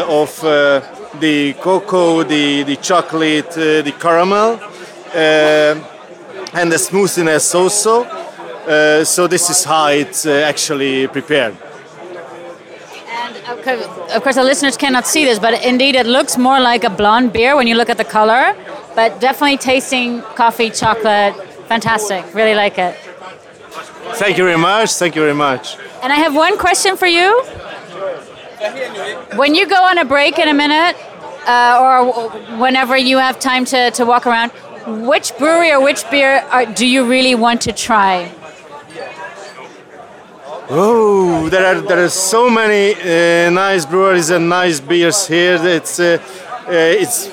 of 0.07 0.41
the 1.19 1.53
cocoa, 1.59 2.23
the, 2.23 2.63
the 2.63 2.75
chocolate, 2.75 3.51
the 3.51 3.93
caramel, 3.99 4.59
and 5.13 6.71
the 6.71 6.77
smoothness 6.77 7.53
also. 7.55 8.03
Uh, 8.03 9.03
so 9.03 9.27
this 9.27 9.49
is 9.49 9.63
how 9.63 9.87
it's 9.87 10.25
uh, 10.25 10.31
actually 10.47 11.07
prepared. 11.07 11.57
And 13.09 13.35
of 13.47 13.61
course, 13.63 13.85
of 14.15 14.23
course, 14.23 14.35
the 14.35 14.43
listeners 14.43 14.77
cannot 14.77 15.07
see 15.07 15.25
this, 15.25 15.39
but 15.39 15.63
indeed, 15.65 15.95
it 15.95 16.05
looks 16.05 16.37
more 16.37 16.59
like 16.59 16.83
a 16.83 16.89
blonde 16.89 17.33
beer 17.33 17.55
when 17.55 17.67
you 17.67 17.75
look 17.75 17.89
at 17.89 17.97
the 17.97 18.05
color. 18.05 18.55
But 18.95 19.19
definitely 19.19 19.57
tasting 19.57 20.21
coffee, 20.35 20.69
chocolate, 20.69 21.33
fantastic. 21.67 22.25
Really 22.35 22.53
like 22.53 22.77
it. 22.77 22.95
Thank 24.15 24.37
you 24.37 24.43
very 24.43 24.57
much. 24.57 24.91
Thank 24.93 25.15
you 25.15 25.21
very 25.21 25.33
much. 25.33 25.77
And 26.03 26.11
I 26.11 26.17
have 26.17 26.35
one 26.35 26.57
question 26.57 26.97
for 26.97 27.07
you. 27.07 27.43
When 29.35 29.55
you 29.55 29.67
go 29.67 29.81
on 29.83 29.97
a 29.97 30.05
break 30.05 30.37
in 30.37 30.49
a 30.49 30.53
minute, 30.53 30.95
uh, 31.47 31.79
or 31.81 32.29
whenever 32.59 32.95
you 32.97 33.17
have 33.17 33.39
time 33.39 33.65
to, 33.65 33.91
to 33.91 34.05
walk 34.05 34.27
around, 34.27 34.51
which 34.87 35.37
brewery 35.37 35.71
or 35.71 35.81
which 35.81 36.09
beer 36.09 36.43
are, 36.49 36.65
do 36.65 36.85
you 36.85 37.05
really 37.05 37.35
want 37.35 37.61
to 37.61 37.71
try? 37.71 38.31
Oh, 40.73 41.49
there 41.49 41.65
are 41.65 41.81
there 41.81 42.05
are 42.05 42.09
so 42.09 42.49
many 42.49 42.93
uh, 42.93 43.49
nice 43.49 43.85
breweries 43.85 44.29
and 44.29 44.47
nice 44.47 44.79
beers 44.79 45.27
here. 45.27 45.59
It's 45.61 45.99
uh, 45.99 46.17
uh, 46.65 46.71
it's 46.71 47.29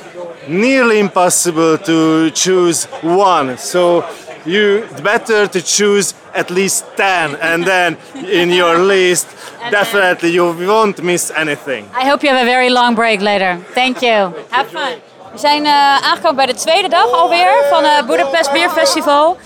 nearly 0.49 0.99
impossible 0.99 1.79
to 1.79 2.31
choose 2.31 2.87
one. 3.03 3.57
So 3.57 4.05
you 4.45 4.89
better 5.05 5.47
to 5.47 5.63
choose 5.63 6.15
at 6.35 6.51
least 6.51 6.85
ten, 6.97 7.37
and 7.37 7.65
then 7.65 7.97
in 8.27 8.51
your 8.51 8.79
list, 8.79 9.29
definitely 9.71 10.31
you 10.31 10.45
won't 10.67 11.01
miss 11.01 11.31
anything. 11.31 11.89
I 11.95 12.09
hope 12.09 12.25
you 12.25 12.31
have 12.31 12.43
a 12.43 12.51
very 12.51 12.71
long 12.71 12.97
break 12.97 13.21
later. 13.21 13.59
Thank 13.73 14.03
you. 14.03 14.35
Have 14.51 14.67
fun. 14.69 14.99
We 15.33 15.39
zijn 15.39 15.65
uh, 15.65 15.73
aangekomen 15.95 16.37
bij 16.37 16.47
de 16.47 16.55
tweede 16.55 16.89
dag 16.89 17.13
alweer 17.13 17.65
van 17.71 17.85
het 17.85 18.07
Budapest 18.07 18.53
Beer 18.53 18.71
Festival. 18.71 19.37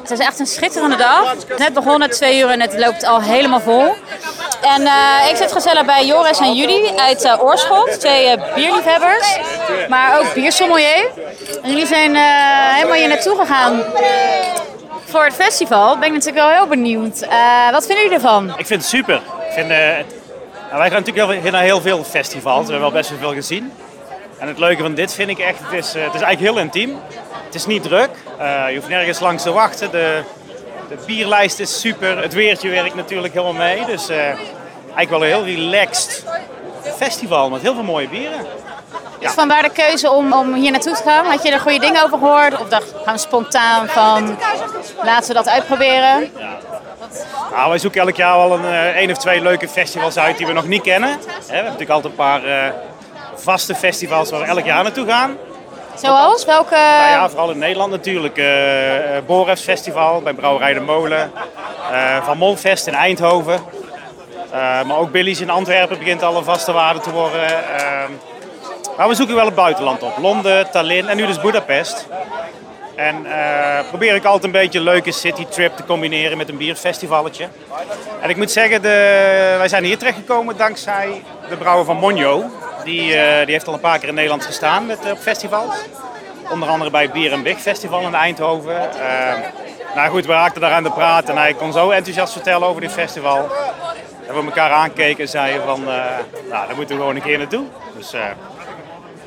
Het 0.00 0.10
is 0.10 0.18
echt 0.18 0.38
een 0.38 0.46
schitterende 0.46 0.96
dag. 0.96 1.34
Net 1.58 1.72
begonnen, 1.72 2.10
twee 2.10 2.40
uur 2.40 2.48
en 2.48 2.60
het 2.60 2.78
loopt 2.78 3.04
al 3.04 3.20
helemaal 3.20 3.60
vol. 3.60 3.94
En 4.62 4.82
uh, 4.82 5.30
ik 5.30 5.36
zit 5.36 5.52
gezellig 5.52 5.84
bij 5.84 6.06
Joris 6.06 6.38
en 6.38 6.54
Judy 6.54 6.92
uit 6.96 7.24
uh, 7.24 7.42
Oorschot, 7.42 8.00
twee 8.00 8.36
bierliefhebbers, 8.54 9.38
maar 9.88 10.18
ook 10.18 10.34
biersommelier. 10.34 11.10
En 11.62 11.70
jullie 11.70 11.86
zijn 11.86 12.16
helemaal 12.74 12.96
hier 12.96 13.08
naartoe 13.08 13.36
gegaan 13.38 13.82
voor 15.04 15.24
het 15.24 15.34
festival. 15.34 15.98
Ben 15.98 16.08
ik 16.08 16.14
natuurlijk 16.14 16.46
wel 16.46 16.54
heel 16.54 16.66
benieuwd. 16.66 17.26
wat 17.70 17.86
vinden 17.86 18.04
jullie 18.04 18.18
ervan? 18.18 18.48
Ik 18.56 18.66
vind 18.66 18.80
het 18.80 18.90
super. 18.90 19.16
Ik 19.16 19.52
vind, 19.52 19.68
nou, 19.68 20.04
wij 20.70 20.90
gaan 20.90 21.02
natuurlijk 21.04 21.50
naar 21.50 21.62
heel 21.62 21.80
veel 21.80 22.04
festivals. 22.04 22.66
We 22.66 22.72
hebben 22.72 22.90
wel 22.90 23.00
best 23.00 23.10
wel 23.10 23.18
veel 23.18 23.32
gezien. 23.32 23.72
En 24.38 24.48
het 24.48 24.58
leuke 24.58 24.82
van 24.82 24.94
dit 24.94 25.14
vind 25.14 25.30
ik 25.30 25.38
echt, 25.38 25.58
het 25.62 25.72
is, 25.72 25.86
het 25.86 26.14
is 26.14 26.20
eigenlijk 26.20 26.40
heel 26.40 26.58
intiem. 26.58 26.98
Het 27.44 27.54
is 27.54 27.66
niet 27.66 27.82
druk. 27.82 28.10
Uh, 28.40 28.68
je 28.68 28.76
hoeft 28.76 28.88
nergens 28.88 29.20
langs 29.20 29.42
te 29.42 29.52
wachten. 29.52 29.90
De, 29.90 30.22
de 30.88 30.98
bierlijst 31.06 31.58
is 31.58 31.80
super. 31.80 32.22
Het 32.22 32.32
weertje 32.32 32.68
werkt 32.70 32.94
natuurlijk 32.94 33.34
helemaal 33.34 33.66
mee. 33.66 33.84
Dus 33.84 34.10
uh, 34.10 34.16
eigenlijk 34.18 35.10
wel 35.10 35.22
een 35.22 35.28
heel 35.28 35.44
relaxed 35.44 36.24
festival 36.96 37.50
met 37.50 37.62
heel 37.62 37.74
veel 37.74 37.82
mooie 37.82 38.08
bieren. 38.08 38.46
Ja. 39.18 39.26
Dus 39.26 39.32
vandaar 39.32 39.62
de 39.62 39.70
keuze 39.70 40.10
om, 40.10 40.32
om 40.32 40.54
hier 40.54 40.70
naartoe 40.70 40.96
te 40.96 41.02
gaan? 41.02 41.26
Had 41.26 41.42
je 41.42 41.50
er 41.50 41.60
goede 41.60 41.78
dingen 41.78 42.04
over 42.04 42.18
gehoord? 42.18 42.60
Of 42.60 42.68
dacht 42.68 42.94
gewoon 43.02 43.18
spontaan 43.18 43.88
van 43.88 44.38
laten 45.02 45.28
we 45.28 45.34
dat 45.34 45.48
uitproberen? 45.48 46.30
Ja. 46.36 46.58
Nou, 47.52 47.68
wij 47.68 47.78
zoeken 47.78 48.00
elk 48.00 48.16
jaar 48.16 48.36
wel 48.36 48.52
een, 48.52 48.98
een 49.02 49.10
of 49.10 49.18
twee 49.18 49.42
leuke 49.42 49.68
festivals 49.68 50.18
uit 50.18 50.36
die 50.36 50.46
we 50.46 50.52
nog 50.52 50.66
niet 50.66 50.82
kennen. 50.82 51.10
He, 51.10 51.16
we 51.16 51.52
hebben 51.52 51.64
natuurlijk 51.64 51.90
altijd 51.90 52.12
een 52.12 52.18
paar 52.18 52.72
vaste 53.48 53.74
festivals 53.74 54.30
waar 54.30 54.40
we 54.40 54.46
elk 54.46 54.64
jaar 54.64 54.82
naartoe 54.82 55.06
gaan. 55.06 55.36
Zoals? 55.94 56.44
Welke? 56.44 56.74
Nou 56.74 57.10
ja, 57.10 57.28
vooral 57.28 57.50
in 57.50 57.58
Nederland 57.58 57.90
natuurlijk. 57.90 58.38
Uh, 58.38 58.46
Borefs 59.26 59.62
Festival 59.62 60.22
bij 60.22 60.32
Brouwerij 60.32 60.74
de 60.74 60.80
Molen. 60.80 61.32
Uh, 61.90 62.24
Van 62.24 62.38
Molfest 62.38 62.86
in 62.86 62.94
Eindhoven. 62.94 63.54
Uh, 63.54 64.82
maar 64.82 64.96
ook 64.96 65.10
Billy's 65.10 65.40
in 65.40 65.50
Antwerpen 65.50 65.98
begint 65.98 66.22
al 66.22 66.36
een 66.36 66.44
vaste 66.44 66.72
waarde 66.72 67.00
te 67.00 67.10
worden. 67.10 67.50
maar 68.96 69.08
we 69.08 69.14
zoeken 69.14 69.34
wel 69.34 69.44
het 69.44 69.54
buitenland 69.54 70.02
op. 70.02 70.18
Londen, 70.18 70.70
Tallinn 70.70 71.08
en 71.08 71.16
nu 71.16 71.26
dus 71.26 71.40
Budapest. 71.40 72.06
En 72.96 73.26
probeer 73.88 74.14
ik 74.14 74.24
altijd 74.24 74.44
een 74.44 74.60
beetje 74.60 74.78
een 74.78 74.84
leuke 74.84 75.12
citytrip 75.12 75.76
te 75.76 75.84
combineren 75.84 76.36
met 76.36 76.48
een 76.48 76.56
bierfestivalletje. 76.56 77.48
En 78.20 78.30
ik 78.30 78.36
moet 78.36 78.50
zeggen, 78.50 78.82
de, 78.82 79.54
wij 79.58 79.68
zijn 79.68 79.84
hier 79.84 79.98
terechtgekomen 79.98 80.56
dankzij 80.56 81.22
de 81.48 81.56
brouwer 81.56 81.84
van 81.84 81.96
Monjo. 81.96 82.50
Die, 82.88 83.02
uh, 83.02 83.44
die, 83.44 83.52
heeft 83.52 83.66
al 83.66 83.74
een 83.74 83.80
paar 83.80 83.98
keer 83.98 84.08
in 84.08 84.14
Nederland 84.14 84.44
gestaan 84.44 84.86
met, 84.86 84.98
uh, 85.04 85.10
op 85.10 85.18
festivals. 85.18 85.74
Onder 86.50 86.68
andere 86.68 86.90
bij 86.90 87.02
het 87.02 87.12
Bier 87.12 87.32
en 87.32 87.42
Big 87.42 87.60
Festival 87.60 88.00
in 88.00 88.14
Eindhoven. 88.14 88.74
Uh, 88.74 89.32
nou 89.94 90.10
goed, 90.10 90.26
we 90.26 90.32
raakten 90.32 90.60
daar 90.60 90.72
aan 90.72 90.82
de 90.82 90.90
praat 90.90 91.28
en 91.28 91.36
hij 91.36 91.54
kon 91.54 91.72
zo 91.72 91.90
enthousiast 91.90 92.32
vertellen 92.32 92.68
over 92.68 92.80
dit 92.80 92.92
festival. 92.92 93.48
Dat 94.26 94.36
we 94.36 94.44
elkaar 94.44 94.70
aankeken 94.70 95.20
en 95.20 95.28
zeiden 95.28 95.62
van, 95.64 95.84
nou, 95.84 96.66
daar 96.66 96.76
moeten 96.76 96.94
we 96.94 97.00
gewoon 97.00 97.16
een 97.16 97.22
keer 97.22 97.38
naartoe. 97.38 97.64
Dus 97.96 98.14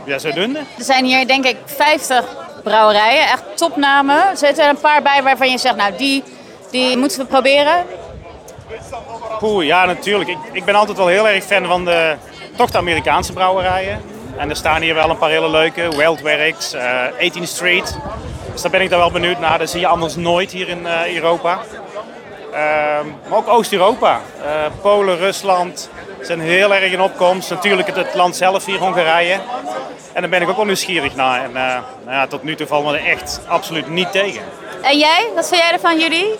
ja, 0.06 0.18
zodoende. 0.20 0.60
Er 0.78 0.84
zijn 0.84 1.06
hier 1.06 1.28
denk 1.28 1.46
ik 1.46 1.58
50 1.66 2.26
brouwerijen, 2.64 3.24
echt 3.24 3.44
topnamen. 3.56 4.38
Zitten 4.38 4.64
er 4.64 4.70
een 4.70 4.80
paar 4.80 5.02
bij 5.02 5.24
waarvan 5.24 5.52
je 5.52 5.58
zegt, 5.58 5.76
nou 5.76 5.96
die, 5.96 6.24
die 6.72 6.98
moeten 6.98 7.20
we 7.20 7.26
proberen. 7.26 7.86
Poeh, 9.40 9.66
ja 9.66 9.86
natuurlijk. 9.86 10.30
Ik, 10.30 10.38
ik 10.52 10.66
ben 10.66 10.76
altijd 10.76 10.98
wel 10.98 11.08
heel 11.08 11.28
erg 11.28 11.44
fan 11.44 11.66
van 11.66 11.86
de, 11.86 12.16
toch 12.56 12.72
de 12.72 12.78
Amerikaanse 12.78 13.34
brouwerijen. 13.34 14.02
En 14.38 14.50
er 14.50 14.56
staan 14.56 14.82
hier 14.82 14.94
wel 14.94 15.10
een 15.10 15.18
paar 15.18 15.30
hele 15.30 15.50
leuke. 15.50 15.96
Wildwerks, 15.96 16.74
uh, 16.74 17.06
18th 17.06 17.44
Street. 17.44 17.98
Dus 18.52 18.62
daar 18.62 18.72
ben 18.72 18.82
ik 18.82 18.90
dan 18.90 19.00
wel 19.00 19.12
benieuwd 19.12 19.40
naar. 19.40 19.60
Dat 19.60 19.70
zie 19.70 19.80
je 19.80 19.88
anders 19.88 20.16
nooit 20.16 20.52
hier 20.52 20.70
in 20.70 20.82
uh, 20.82 21.16
Europa. 21.16 21.60
Uh, 22.52 22.58
maar 23.30 23.38
ook 23.38 23.48
Oost-Europa. 23.48 24.22
Uh, 24.40 24.46
Polen, 24.82 25.18
Rusland 25.18 25.90
zijn 26.22 26.40
heel 26.40 26.76
erg 26.76 26.92
in 26.92 27.02
opkomst. 27.02 27.50
Natuurlijk 27.50 27.88
het, 27.88 27.96
het, 27.96 28.14
land 28.14 28.36
zelf 28.36 28.66
hier, 28.66 28.80
Hongarije. 28.80 29.40
En 30.14 30.22
daar 30.22 30.30
ben 30.30 30.42
ik 30.42 30.50
ook 30.50 30.56
wel 30.56 30.66
nieuwsgierig 30.66 31.16
naar. 31.16 31.44
En 31.44 31.52
nou 31.52 31.84
ja, 32.10 32.28
tot 32.28 32.44
nu 32.44 32.56
toe 32.56 32.68
vallen 32.68 32.92
we 32.92 32.98
er 32.98 33.06
echt 33.06 33.42
absoluut 33.48 33.90
niet 33.90 34.12
tegen. 34.12 34.42
En 34.82 34.98
jij? 34.98 35.30
Wat 35.36 35.48
vind 35.48 35.62
jij 35.62 35.72
ervan, 35.72 36.00
jullie? 36.00 36.36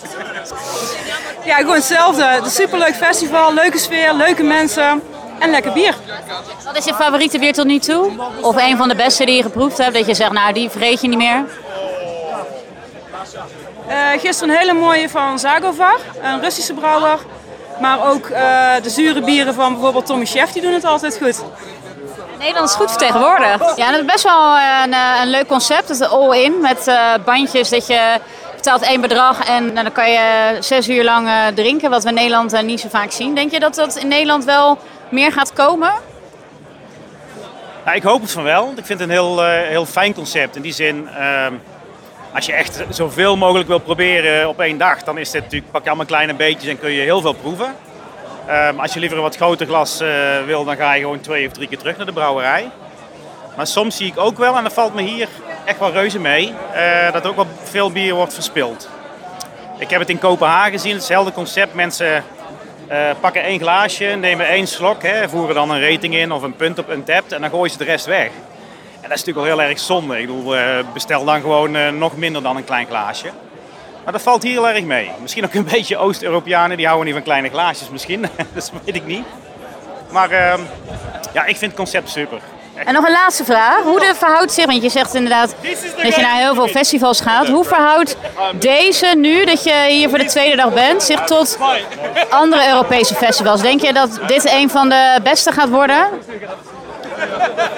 Ja, 1.46 1.56
gewoon 1.56 1.76
hetzelfde. 1.76 2.24
Het 2.24 2.44
een 2.44 2.50
superleuk 2.50 2.96
festival, 2.96 3.54
leuke 3.54 3.78
sfeer, 3.78 4.14
leuke 4.14 4.44
mensen. 4.44 5.02
en 5.40 5.50
lekker 5.50 5.74
bier. 5.74 5.96
Wat 6.66 6.78
is 6.78 6.86
je 6.86 6.94
favoriete 6.94 7.40
bier 7.40 7.54
tot 7.54 7.66
nu 7.66 7.80
toe? 7.80 8.12
Of 8.42 8.56
een 8.56 8.78
van 8.78 8.88
de 8.90 8.96
beste 8.96 9.26
die 9.26 9.36
je 9.36 9.44
geproefd 9.44 9.78
hebt, 9.78 9.94
dat 9.94 10.06
je 10.06 10.14
zegt, 10.14 10.32
nou 10.32 10.54
die 10.54 10.70
vergeet 10.70 11.02
je 11.02 11.08
niet 11.08 11.18
meer? 11.18 11.44
Uh, 13.90 14.20
gisteren 14.20 14.54
een 14.54 14.60
hele 14.60 14.74
mooie 14.74 15.10
van 15.10 15.40
Zagovar, 15.40 16.00
een 16.22 16.42
Russische 16.42 16.74
brouwer. 16.74 17.20
Maar 17.80 18.10
ook 18.10 18.30
uh, 18.30 18.38
de 18.84 18.90
zure 18.90 19.22
bieren 19.22 19.54
van 19.54 19.74
bijvoorbeeld 19.74 20.06
Tommy 20.06 20.26
Chef, 20.26 20.52
die 20.52 20.62
doen 20.62 20.74
het 20.74 20.86
altijd 20.86 21.18
goed. 21.24 21.44
Nederland 22.42 22.70
is 22.70 22.76
goed 22.76 22.90
vertegenwoordigd. 22.90 23.78
Ja, 23.78 23.92
dat 23.92 24.00
is 24.00 24.06
best 24.06 24.24
wel 24.24 24.58
een, 24.84 24.94
een 25.22 25.30
leuk 25.30 25.48
concept. 25.48 25.88
Het 25.88 26.00
is 26.00 26.08
all-in 26.08 26.62
met 26.62 26.88
uh, 26.88 27.14
bandjes 27.26 27.70
dat 27.70 27.88
je 27.88 28.20
betaalt 28.56 28.82
één 28.82 29.02
bedrag 29.02 29.48
en 29.48 29.64
nou, 29.66 29.84
dan 29.84 29.92
kan 29.92 30.12
je 30.12 30.58
zes 30.60 30.90
uur 30.90 31.04
lang 31.04 31.28
uh, 31.28 31.48
drinken, 31.48 31.90
wat 31.90 32.04
we 32.04 32.10
in 32.10 32.16
Nederland 32.16 32.54
uh, 32.54 32.62
niet 32.62 32.80
zo 32.80 32.88
vaak 32.90 33.12
zien. 33.12 33.36
Denk 33.36 33.52
je 33.52 33.60
dat 33.60 33.76
dat 33.76 33.96
in 33.96 34.08
Nederland 34.08 34.46
wel 34.46 34.78
meer 35.10 35.32
gaat 35.32 35.54
komen? 35.54 35.94
Nou, 37.86 37.98
ik 37.98 38.04
hoop 38.04 38.22
het 38.22 38.32
van 38.32 38.44
wel. 38.44 38.74
Ik 38.76 38.86
vind 38.86 39.00
het 39.00 39.02
een 39.02 39.10
heel, 39.10 39.44
uh, 39.44 39.50
heel 39.50 39.86
fijn 39.86 40.14
concept. 40.14 40.56
In 40.56 40.62
die 40.62 40.74
zin, 40.74 41.08
ehm, 41.08 41.54
als 42.34 42.46
je 42.46 42.54
echt 42.54 42.84
zoveel 42.90 43.38
mogelijk 43.38 43.68
wil 43.68 43.80
proberen 43.80 44.50
op 44.50 44.60
één 44.60 44.78
dag, 44.78 45.04
dan 45.04 45.18
is 45.18 45.32
dit 45.32 45.42
natuurlijk, 45.42 45.72
pak 45.72 45.82
je 45.82 45.88
allemaal 45.88 46.06
kleine 46.06 46.34
beetjes 46.34 46.70
en 46.70 46.80
kun 46.80 46.92
je 46.92 47.02
heel 47.02 47.22
veel 47.22 47.34
proeven. 47.34 47.76
Um, 48.50 48.80
als 48.80 48.94
je 48.94 49.00
liever 49.00 49.18
een 49.18 49.24
wat 49.24 49.36
groter 49.36 49.68
glas 49.68 50.00
wil, 50.46 50.64
dan 50.64 50.76
ga 50.76 50.94
je 50.94 51.02
gewoon 51.02 51.20
twee 51.20 51.48
of 51.48 51.54
drie 51.54 51.68
keer 51.68 51.78
terug 51.78 51.98
naar 51.98 52.06
de 52.06 52.14
brouwerij. 52.14 52.70
Maar 53.56 53.68
soms 53.68 53.96
zie 53.96 54.08
ik 54.08 54.20
ook 54.20 54.38
wel, 54.38 54.58
en 54.58 54.64
dat 54.64 54.74
valt 54.74 54.94
me 54.94 55.02
hier 55.02 55.28
echt 55.66 55.80
wel 55.80 55.92
reuze 55.92 56.20
mee, 56.20 56.54
uh, 56.76 57.12
dat 57.12 57.28
ook 57.28 57.36
wel 57.36 57.48
veel 57.64 57.92
bier 57.92 58.14
wordt 58.14 58.34
verspild. 58.34 58.90
Ik 59.78 59.90
heb 59.90 60.00
het 60.00 60.10
in 60.10 60.20
Kopenhagen 60.20 60.72
gezien, 60.72 60.94
hetzelfde 60.94 61.32
concept. 61.32 61.74
Mensen 61.74 62.24
uh, 62.92 63.10
pakken 63.20 63.44
één 63.44 63.60
glaasje, 63.60 64.06
nemen 64.06 64.48
één 64.48 64.68
slok, 64.68 65.04
hè, 65.04 65.30
voeren 65.30 65.56
dan 65.56 65.72
een 65.72 65.90
rating 65.90 66.16
in 66.16 66.32
of 66.32 66.42
een 66.42 66.56
punt 66.56 66.80
op 66.80 66.90
een 66.90 67.04
tap 67.04 67.32
en 67.32 67.42
dan 67.42 67.50
gooien 67.50 67.72
ze 67.72 67.78
de 67.78 67.84
rest 67.84 68.06
weg. 68.06 68.28
En 69.02 69.10
dat 69.10 69.18
is 69.18 69.26
natuurlijk 69.26 69.48
wel 69.48 69.58
heel 69.58 69.70
erg 69.70 69.80
zonde. 69.80 70.20
Ik 70.20 70.28
bedoel, 70.28 70.56
bestel 70.94 71.26
dan 71.26 71.42
gewoon 71.42 71.98
nog 71.98 72.18
minder 72.18 72.44
dan 72.44 72.56
een 72.56 72.66
klein 72.66 72.88
glaasje. 72.88 73.30
Maar 74.12 74.20
dat 74.20 74.30
valt 74.30 74.44
hier 74.44 74.52
heel 74.52 74.70
erg 74.70 74.84
mee. 74.84 75.12
Misschien 75.22 75.46
ook 75.46 75.54
een 75.54 75.64
beetje 75.64 75.98
Oost-Europeanen, 75.98 76.78
die 76.78 76.86
houden 76.86 77.06
niet 77.06 77.16
van 77.16 77.24
kleine 77.24 77.50
glaasjes 77.50 77.90
misschien. 77.90 78.22
dat 78.54 78.72
weet 78.86 78.96
ik 78.96 79.06
niet. 79.06 79.24
Maar 80.10 80.32
uh, 80.32 80.54
ja, 81.34 81.46
ik 81.46 81.58
vind 81.58 81.72
het 81.72 81.76
concept 81.76 82.10
super. 82.10 82.40
En 82.86 82.94
nog 82.94 83.06
een 83.06 83.12
laatste 83.12 83.44
vraag. 83.44 83.82
Hoe 83.84 84.00
de 84.00 84.14
verhoudt 84.16 84.52
zich, 84.52 84.66
want 84.66 84.84
je 84.84 84.90
zegt 84.90 85.14
inderdaad 85.14 85.56
dat 86.04 86.16
je 86.16 86.22
naar 86.22 86.36
heel 86.36 86.54
veel 86.54 86.68
festivals 86.68 87.22
gaat. 87.22 87.48
Hoe 87.48 87.64
verhoudt 87.64 88.18
deze 88.54 89.14
nu, 89.18 89.46
dat 89.46 89.64
je 89.64 89.86
hier 89.90 90.10
voor 90.10 90.18
de 90.18 90.26
tweede 90.26 90.56
dag 90.56 90.74
bent, 90.74 91.04
zich 91.04 91.20
tot 91.24 91.58
andere 92.30 92.68
Europese 92.68 93.16
festivals? 93.16 93.62
Denk 93.62 93.82
je 93.82 93.94
dat 93.94 94.20
dit 94.28 94.52
een 94.52 94.70
van 94.70 94.90
de 94.90 95.20
beste 95.24 95.52
gaat 95.52 95.70
worden? 95.70 96.08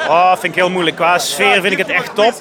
Oh, 0.08 0.32
vind 0.32 0.44
ik 0.44 0.56
heel 0.56 0.70
moeilijk. 0.70 0.96
Qua 0.96 1.20
sfeer 1.20 1.62
vind 1.62 1.72
ik 1.72 1.78
het 1.78 1.90
echt 1.90 2.16
top. 2.16 2.34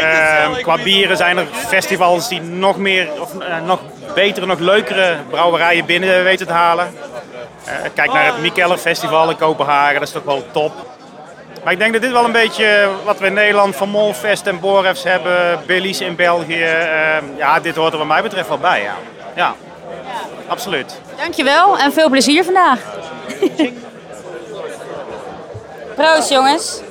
Uh, 0.00 0.62
qua 0.62 0.76
bieren 0.82 1.16
zijn 1.16 1.38
er 1.38 1.46
festivals 1.52 2.28
die 2.28 2.40
nog 2.40 2.76
meer, 2.76 3.08
of 3.20 3.34
uh, 3.34 3.60
nog 3.64 3.80
betere, 4.14 4.46
nog 4.46 4.58
leukere 4.58 5.16
brouwerijen 5.30 5.86
binnen 5.86 6.24
weten 6.24 6.46
te 6.46 6.52
halen. 6.52 6.94
Uh, 7.66 7.74
kijk 7.94 8.12
naar 8.12 8.26
het 8.26 8.40
Mikkeller 8.40 8.78
Festival 8.78 9.30
in 9.30 9.36
Kopenhagen, 9.36 9.94
dat 9.94 10.02
is 10.02 10.14
toch 10.14 10.24
wel 10.24 10.44
top. 10.52 10.72
Maar 11.64 11.72
ik 11.72 11.78
denk 11.78 11.92
dat 11.92 12.02
dit 12.02 12.12
wel 12.12 12.24
een 12.24 12.32
beetje 12.32 12.88
wat 13.04 13.18
we 13.18 13.26
in 13.26 13.32
Nederland 13.32 13.76
van 13.76 13.88
Molfest 13.88 14.46
en 14.46 14.60
Borefs 14.60 15.02
hebben, 15.02 15.60
Billy's 15.66 16.00
in 16.00 16.16
België. 16.16 16.62
Uh, 16.62 17.36
ja, 17.36 17.60
dit 17.60 17.76
hoort 17.76 17.92
er 17.92 17.98
wat 17.98 18.06
mij 18.06 18.22
betreft 18.22 18.48
wel 18.48 18.58
bij. 18.58 18.82
Ja, 18.82 18.94
ja 19.34 19.54
absoluut. 20.46 21.00
Dankjewel 21.16 21.78
en 21.78 21.92
veel 21.92 22.08
plezier 22.08 22.44
vandaag. 22.44 22.80
Proost 25.98 26.30
jongens. 26.30 26.87